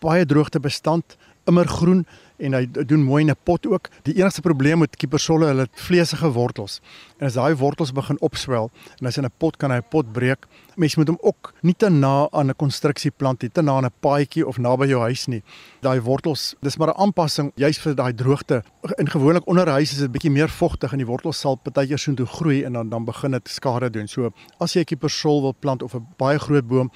baie 0.00 0.26
droogtebestand, 0.26 1.16
immer 1.50 1.68
groen 1.68 2.04
en 2.40 2.56
hy 2.56 2.62
doen 2.72 3.02
mooi 3.04 3.20
in 3.24 3.30
'n 3.30 3.36
pot 3.44 3.66
ook. 3.66 3.88
Die 4.02 4.14
enigste 4.16 4.40
probleem 4.40 4.78
met 4.78 4.96
kiepersolle, 4.96 5.46
hulle 5.46 5.66
het 5.68 5.74
vleesige 5.74 6.32
wortels. 6.32 6.80
En 7.18 7.26
as 7.26 7.34
daai 7.34 7.54
wortels 7.54 7.92
begin 7.92 8.20
opswel 8.20 8.70
en 9.00 9.06
as 9.06 9.16
in 9.16 9.24
'n 9.24 9.32
pot 9.38 9.56
kan 9.56 9.70
hy 9.70 9.76
'n 9.76 9.88
pot 9.90 10.12
breek. 10.12 10.46
Mens 10.76 10.96
moet 10.96 11.08
hom 11.08 11.18
ook 11.20 11.52
nie 11.60 11.74
te 11.74 11.90
na 11.90 12.28
aan 12.30 12.48
'n 12.48 12.56
konstruksieplant 12.56 13.42
nie, 13.42 13.50
te 13.52 13.62
na 13.62 13.72
aan 13.72 13.84
'n 13.84 13.92
paadjie 14.00 14.46
of 14.46 14.58
naby 14.58 14.86
jou 14.86 15.00
huis 15.00 15.26
nie. 15.26 15.42
Daai 15.80 16.00
wortels, 16.00 16.54
dis 16.62 16.76
maar 16.76 16.88
'n 16.88 17.00
aanpassing 17.00 17.52
juis 17.54 17.78
vir 17.78 17.94
daai 17.94 18.14
droogte. 18.14 18.62
In 18.96 19.08
gewoonlik 19.08 19.46
onder 19.46 19.68
huis 19.68 19.92
is 19.92 19.98
dit 19.98 20.12
bietjie 20.12 20.30
meer 20.30 20.48
vogtig 20.48 20.92
en 20.92 20.98
die 20.98 21.06
wortels 21.06 21.40
sal 21.40 21.56
partykeer 21.56 21.98
soontoe 21.98 22.26
groei 22.26 22.64
en 22.64 22.72
dan 22.72 22.88
dan 22.88 23.04
begin 23.04 23.30
dit 23.30 23.48
skade 23.48 23.90
doen. 23.90 24.08
So 24.08 24.32
as 24.58 24.72
jy 24.72 24.80
'n 24.80 24.84
kiepersol 24.84 25.40
wil 25.40 25.54
plant 25.58 25.82
of 25.82 25.94
'n 25.94 26.06
baie 26.16 26.38
groot 26.38 26.66
boom, 26.66 26.90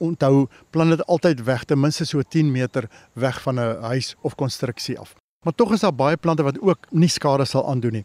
onthou 0.00 0.48
plan 0.70 0.90
dit 0.90 1.06
altyd 1.06 1.44
weg 1.44 1.64
ten 1.64 1.80
minste 1.80 2.04
so 2.04 2.22
10 2.22 2.52
meter 2.52 2.88
weg 3.12 3.42
van 3.42 3.60
'n 3.60 3.82
huis 3.82 4.16
of 4.20 4.34
konstruksie 4.34 4.98
af. 4.98 5.14
Maar 5.40 5.54
tog 5.54 5.72
is 5.72 5.80
daar 5.80 5.94
baie 5.94 6.16
plante 6.16 6.42
wat 6.44 6.58
ook 6.60 6.78
nie 6.90 7.08
skade 7.08 7.44
sal 7.48 7.62
aandoen 7.64 7.92
nie. 7.92 8.02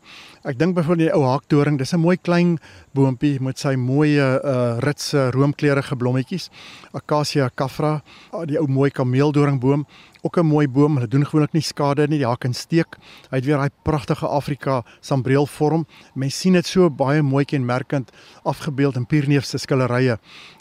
Ek 0.48 0.56
dink 0.56 0.72
byvoorbeeld 0.78 1.10
die 1.10 1.16
ou 1.18 1.26
haakdoring, 1.28 1.76
dis 1.78 1.92
'n 1.92 2.00
mooi 2.00 2.16
klein 2.16 2.60
boontjie 2.96 3.42
met 3.42 3.60
sy 3.60 3.76
mooi 3.76 4.16
uh 4.16 4.78
ritse 4.80 5.32
roomkleurige 5.36 5.96
blommetjies. 5.96 6.50
Acacia 6.94 7.50
caffra, 7.56 8.02
die 8.46 8.58
ou 8.58 8.68
mooi 8.68 8.90
kameeldoringboom, 8.90 9.86
ook 10.22 10.38
'n 10.38 10.46
mooi 10.46 10.68
boom. 10.68 10.96
Hulle 10.96 11.08
doen 11.08 11.26
gewoonlik 11.26 11.54
nie 11.54 11.62
skade 11.62 12.08
nie, 12.08 12.18
die 12.18 12.28
haak 12.28 12.46
en 12.46 12.54
steek. 12.54 12.96
Hy 13.30 13.36
het 13.36 13.46
weer 13.46 13.58
daai 13.58 13.70
pragtige 13.84 14.28
Afrika 14.28 14.84
sambreelvorm. 15.02 15.86
Mens 16.14 16.40
sien 16.40 16.54
dit 16.54 16.66
so 16.66 16.90
baie 16.90 17.22
mooi 17.22 17.46
kenmerkend 17.46 18.12
afgebeeld 18.44 18.96
in 18.96 19.06
Pierneef 19.06 19.46
se 19.46 19.58
skillerye. 19.58 20.20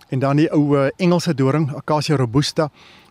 En 0.09 0.19
dan 0.19 0.37
die 0.37 0.51
ou 0.53 0.77
Engelse 0.97 1.35
doring, 1.35 1.75
Acacia 1.77 2.17
robusta, 2.17 2.71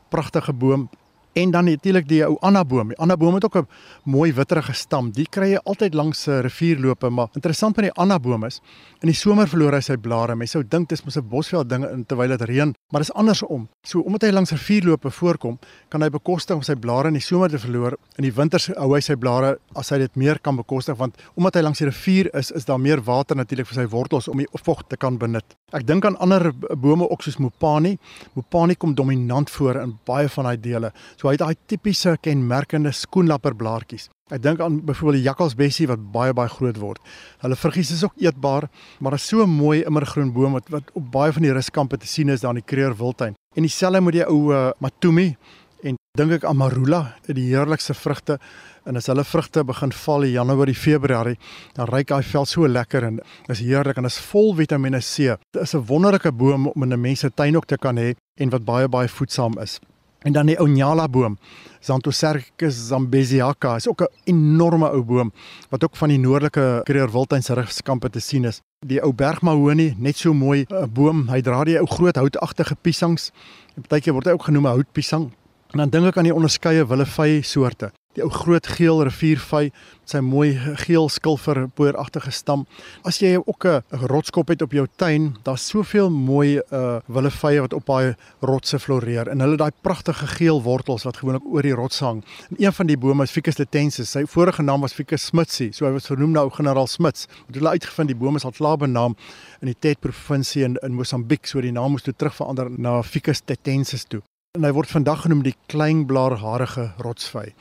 pragtige 0.10 0.54
boom 0.54 0.90
En 1.34 1.52
dan 1.52 1.66
natuurlik 1.66 2.08
die 2.08 2.22
ou 2.26 2.36
Annaboom. 2.40 2.88
Die 2.94 2.98
Annaboom 2.98 3.34
het 3.34 3.46
ook 3.46 3.58
'n 3.58 3.68
mooi 4.04 4.34
witterige 4.34 4.74
stam. 4.74 5.12
Die 5.12 5.28
kry 5.30 5.50
jy 5.50 5.60
altyd 5.64 5.94
langs 5.94 6.28
'n 6.28 6.42
rivierloope, 6.42 7.10
maar 7.10 7.28
interessant 7.34 7.76
met 7.76 7.86
die 7.86 8.02
Annaboom 8.02 8.44
is, 8.44 8.62
in 9.02 9.08
die 9.08 9.16
somer 9.16 9.48
verloor 9.48 9.74
hy 9.74 9.80
sy 9.80 9.98
blare. 9.98 10.36
Mens 10.36 10.52
sou 10.52 10.64
dink 10.68 10.90
dit 10.90 11.00
is 11.00 11.06
mos 11.06 11.18
'n 11.18 11.28
bosveld 11.30 11.70
ding 11.70 12.06
terwyl 12.08 12.38
dit 12.38 12.42
reën, 12.42 12.76
maar 12.92 13.02
dit 13.02 13.10
is 13.10 13.14
andersom. 13.14 13.68
So 13.84 14.00
omdat 14.00 14.22
hy 14.22 14.30
langs 14.30 14.52
rivierloope 14.52 15.12
voorkom, 15.12 15.60
kan 15.90 16.02
hy 16.02 16.10
bekostig 16.10 16.56
om 16.56 16.62
sy 16.62 16.76
blare 16.76 17.08
in 17.08 17.14
die 17.14 17.22
somer 17.22 17.50
te 17.50 17.60
verloor. 17.60 17.98
In 18.18 18.24
die 18.24 18.34
winters 18.34 18.68
hou 18.68 18.94
hy 18.94 19.00
sy 19.00 19.16
blare 19.16 19.58
as 19.76 19.90
hy 19.90 19.98
dit 19.98 20.16
meer 20.16 20.40
kan 20.40 20.56
bekostig 20.56 20.98
want 20.98 21.18
omdat 21.36 21.56
hy 21.56 21.62
langs 21.62 21.80
die 21.80 21.88
rivier 21.88 22.30
is, 22.36 22.52
is 22.52 22.66
daar 22.66 22.80
meer 22.80 23.02
water 23.02 23.36
natuurlik 23.36 23.68
vir 23.68 23.76
sy 23.76 23.88
wortels 23.90 24.28
om 24.28 24.38
die 24.38 24.48
vog 24.64 24.84
te 24.88 24.98
kan 24.98 25.18
benut. 25.18 25.56
Ek 25.74 25.88
dink 25.88 26.06
aan 26.06 26.18
ander 26.18 26.52
bome 26.78 27.10
ook 27.10 27.24
soos 27.24 27.38
Mopani. 27.38 27.98
Mopani 28.36 28.76
kom 28.76 28.94
dominant 28.94 29.50
voor 29.50 29.76
in 29.82 30.00
baie 30.06 30.30
van 30.30 30.44
daai 30.44 30.60
dele. 30.62 30.92
So 31.18 31.23
hy 31.30 31.38
het 31.38 31.44
daai 31.46 31.56
tipiese 31.68 32.18
kenmerkende 32.22 32.92
skoenlapperblaartjies. 32.92 34.10
Ek 34.34 34.42
dink 34.42 34.62
aan 34.64 34.80
byvoorbeeld 34.86 35.20
die 35.20 35.28
jakkalsbessie 35.28 35.88
wat 35.92 36.04
baie 36.14 36.34
baie 36.34 36.50
groot 36.50 36.78
word. 36.80 37.02
Hulle 37.44 37.58
vruggies 37.60 37.92
is 37.92 38.04
ook 38.04 38.16
eetbaar, 38.24 38.70
maar 39.00 39.18
is 39.18 39.28
so 39.28 39.46
mooi 39.46 39.84
immergroen 39.84 40.32
boom 40.34 40.56
wat 40.58 40.72
wat 40.74 40.90
op 40.98 41.12
baie 41.12 41.34
van 41.36 41.44
die 41.44 41.54
ruskampe 41.54 42.00
te 42.00 42.08
sien 42.08 42.32
is 42.34 42.42
daar 42.42 42.56
in 42.56 42.62
die 42.64 42.70
Kreer 42.72 42.96
Wildtuin. 42.98 43.36
En 43.56 43.68
dieselfde 43.68 44.02
met 44.02 44.18
die 44.18 44.26
ou 44.26 44.54
uh, 44.54 44.72
Matumi 44.80 45.36
en 45.84 46.00
dink 46.18 46.40
ek 46.40 46.48
amarula, 46.50 47.04
die 47.28 47.50
heerlikste 47.52 47.94
vrugte. 47.94 48.40
En 48.88 48.98
as 49.00 49.08
hulle 49.12 49.24
vrugte 49.24 49.64
begin 49.64 49.94
val 49.96 50.26
in 50.28 50.34
Januarie, 50.34 50.76
Februarie, 50.76 51.38
dan 51.78 51.88
ryk 51.92 52.10
daai 52.10 52.24
vel 52.24 52.48
so 52.50 52.68
lekker 52.68 53.06
en 53.08 53.22
is 53.52 53.62
heerlik 53.64 54.00
en 54.00 54.10
is 54.10 54.20
vol 54.32 54.54
Vitamiene 54.58 55.00
C. 55.00 55.38
Dit 55.54 55.62
is 55.62 55.76
'n 55.76 55.86
wonderlike 55.88 56.32
boom 56.32 56.68
om 56.68 56.84
in 56.84 56.94
'n 56.94 57.02
mens 57.02 57.20
se 57.20 57.30
tuin 57.30 57.56
ook 57.56 57.66
te 57.66 57.78
kan 57.78 57.98
hê 57.98 58.16
en 58.40 58.50
wat 58.50 58.66
baie 58.66 58.88
baie 58.88 59.08
voedsaam 59.08 59.60
is. 59.60 59.80
En 60.24 60.32
dan 60.32 60.48
die 60.48 60.60
Onyala 60.60 61.08
boom, 61.12 61.38
Xanthocercus 61.84 62.88
zambesiaca, 62.88 63.76
is 63.76 63.88
ook 63.88 64.02
'n 64.02 64.08
enorme 64.24 64.90
ou 64.90 65.04
boom 65.04 65.32
wat 65.70 65.84
ook 65.84 65.96
van 65.96 66.10
die 66.10 66.18
noordelike 66.18 66.82
Kruger 66.84 67.12
Wildtuin 67.12 67.44
se 67.44 67.54
rugskampe 67.54 68.10
te 68.10 68.20
sien 68.20 68.46
is. 68.46 68.62
Die 68.86 69.02
ou 69.02 69.14
bergmahonie, 69.14 69.96
net 69.98 70.18
so 70.18 70.34
mooi 70.34 70.66
'n 70.70 70.90
boom. 70.94 71.28
Hy 71.28 71.42
dra 71.42 71.64
die 71.64 71.80
ou 71.80 71.86
groot 71.86 72.16
houtagtige 72.16 72.76
piesangs. 72.82 73.32
Partykeer 73.76 74.14
word 74.14 74.26
hy 74.26 74.32
ook 74.32 74.44
genoem 74.44 74.66
houtpiesang. 74.66 75.32
En 75.72 75.78
dan 75.78 75.90
dink 75.90 76.06
ek 76.06 76.18
aan 76.18 76.24
die 76.24 76.36
onderskeie 76.36 76.88
willevy 76.88 77.42
soorte 77.42 77.92
die 78.16 78.24
ou 78.24 78.30
groot 78.30 78.68
geel 78.68 79.04
riviervy 79.04 79.70
met 80.04 80.12
sy 80.12 80.20
mooi 80.24 80.52
geel 80.84 81.08
skilfer 81.10 81.62
pooragtige 81.76 82.32
stam. 82.32 82.66
As 83.08 83.20
jy 83.22 83.38
ook 83.38 83.66
'n 83.66 83.82
rotskop 84.12 84.50
het 84.50 84.62
op 84.62 84.72
jou 84.72 84.88
tuin, 84.98 85.36
daar's 85.44 85.68
soveel 85.68 86.10
mooi 86.10 86.60
uh 86.72 87.00
willevye 87.08 87.62
wat 87.62 87.74
op 87.74 87.86
daai 87.86 88.16
rotse 88.42 88.80
floreer 88.80 89.30
en 89.30 89.40
hulle 89.40 89.58
daai 89.58 89.72
pragtige 89.82 90.28
geel 90.28 90.62
wortels 90.62 91.04
wat 91.04 91.18
gewoonlik 91.18 91.46
oor 91.46 91.62
die 91.62 91.74
rots 91.74 92.00
hang. 92.00 92.24
En 92.50 92.56
een 92.66 92.74
van 92.74 92.88
die 92.88 92.98
bome 92.98 93.24
is 93.24 93.32
Ficus 93.32 93.58
latensis. 93.58 94.12
Sy 94.12 94.26
vorige 94.26 94.62
naam 94.62 94.82
was 94.82 94.94
Ficus 94.94 95.26
smitsi, 95.26 95.72
so 95.72 95.86
hy 95.86 95.92
was 95.92 96.08
vernoem 96.08 96.32
na 96.32 96.42
ou 96.42 96.50
generaal 96.50 96.88
Smits. 96.88 97.28
Het 97.48 97.56
hulle 97.56 97.70
uitgevind 97.70 98.08
die 98.08 98.18
boom 98.18 98.36
is 98.36 98.46
al 98.46 98.52
klaar 98.52 98.78
benaam 98.78 99.16
in 99.62 99.68
die 99.68 99.80
Tet 99.80 100.00
provinsie 100.00 100.64
in 100.64 100.78
in 100.84 100.94
Mosambiek, 100.94 101.46
so 101.46 101.62
die 101.62 101.72
naam 101.72 101.92
moes 101.92 102.04
toe 102.04 102.14
terug 102.14 102.36
verander 102.36 102.70
na 102.70 103.02
Ficus 103.02 103.42
latensis 103.48 104.04
toe. 104.04 104.22
En 104.58 104.64
hy 104.64 104.72
word 104.72 104.90
vandag 104.90 105.22
genoem 105.22 105.44
die 105.44 105.56
kleinblaarharige 105.68 106.94
rotsvy. 106.98 107.54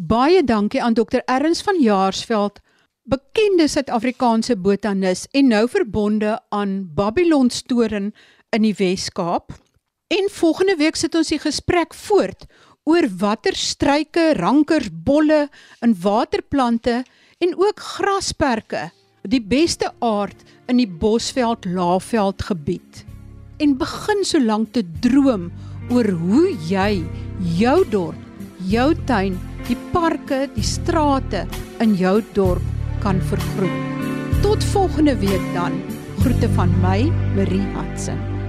Baie 0.00 0.40
dankie 0.44 0.80
aan 0.80 0.94
Dr. 0.96 1.20
Erns 1.28 1.60
van 1.60 1.76
Jaarsveld, 1.76 2.62
bekende 3.04 3.66
Suid-Afrikaanse 3.68 4.54
botanis 4.56 5.26
en 5.36 5.50
nou 5.52 5.66
verbonde 5.68 6.38
aan 6.48 6.88
Babylon 6.96 7.50
Storen 7.52 8.14
in 8.56 8.64
die 8.64 8.72
Wes-Kaap. 8.78 9.52
En 10.08 10.30
volgende 10.32 10.78
week 10.80 10.96
sit 10.96 11.14
ons 11.14 11.28
die 11.28 11.38
gesprek 11.42 11.92
voort 12.06 12.46
oor 12.88 13.04
watter 13.20 13.52
struike, 13.52 14.38
rankers, 14.40 14.88
bolle 14.88 15.50
en 15.84 15.92
waterplante 16.00 17.02
en 17.44 17.52
ook 17.60 17.84
grasperke 17.98 18.86
die 19.28 19.42
beste 19.44 19.92
aard 20.00 20.48
in 20.72 20.80
die 20.80 20.88
Bosveld 20.88 21.68
Laagveld 21.68 22.48
gebied. 22.48 23.04
En 23.60 23.76
begin 23.76 24.24
solank 24.24 24.72
te 24.72 24.86
droom 25.04 25.50
oor 25.92 26.08
hoe 26.24 26.56
jy 26.72 27.04
jou 27.60 27.78
dorp, 27.92 28.26
jou 28.64 28.94
tuin 29.04 29.36
die 29.70 29.78
parke, 29.94 30.48
die 30.56 30.66
strate 30.66 31.44
in 31.84 31.94
jou 31.98 32.18
dorp 32.34 32.64
kan 33.04 33.20
vergroen. 33.30 33.86
Tot 34.42 34.64
volgende 34.72 35.14
week 35.22 35.46
dan. 35.54 35.78
Groete 36.20 36.50
van 36.56 36.74
my, 36.82 37.06
Marie 37.36 37.64
Hudson. 37.76 38.39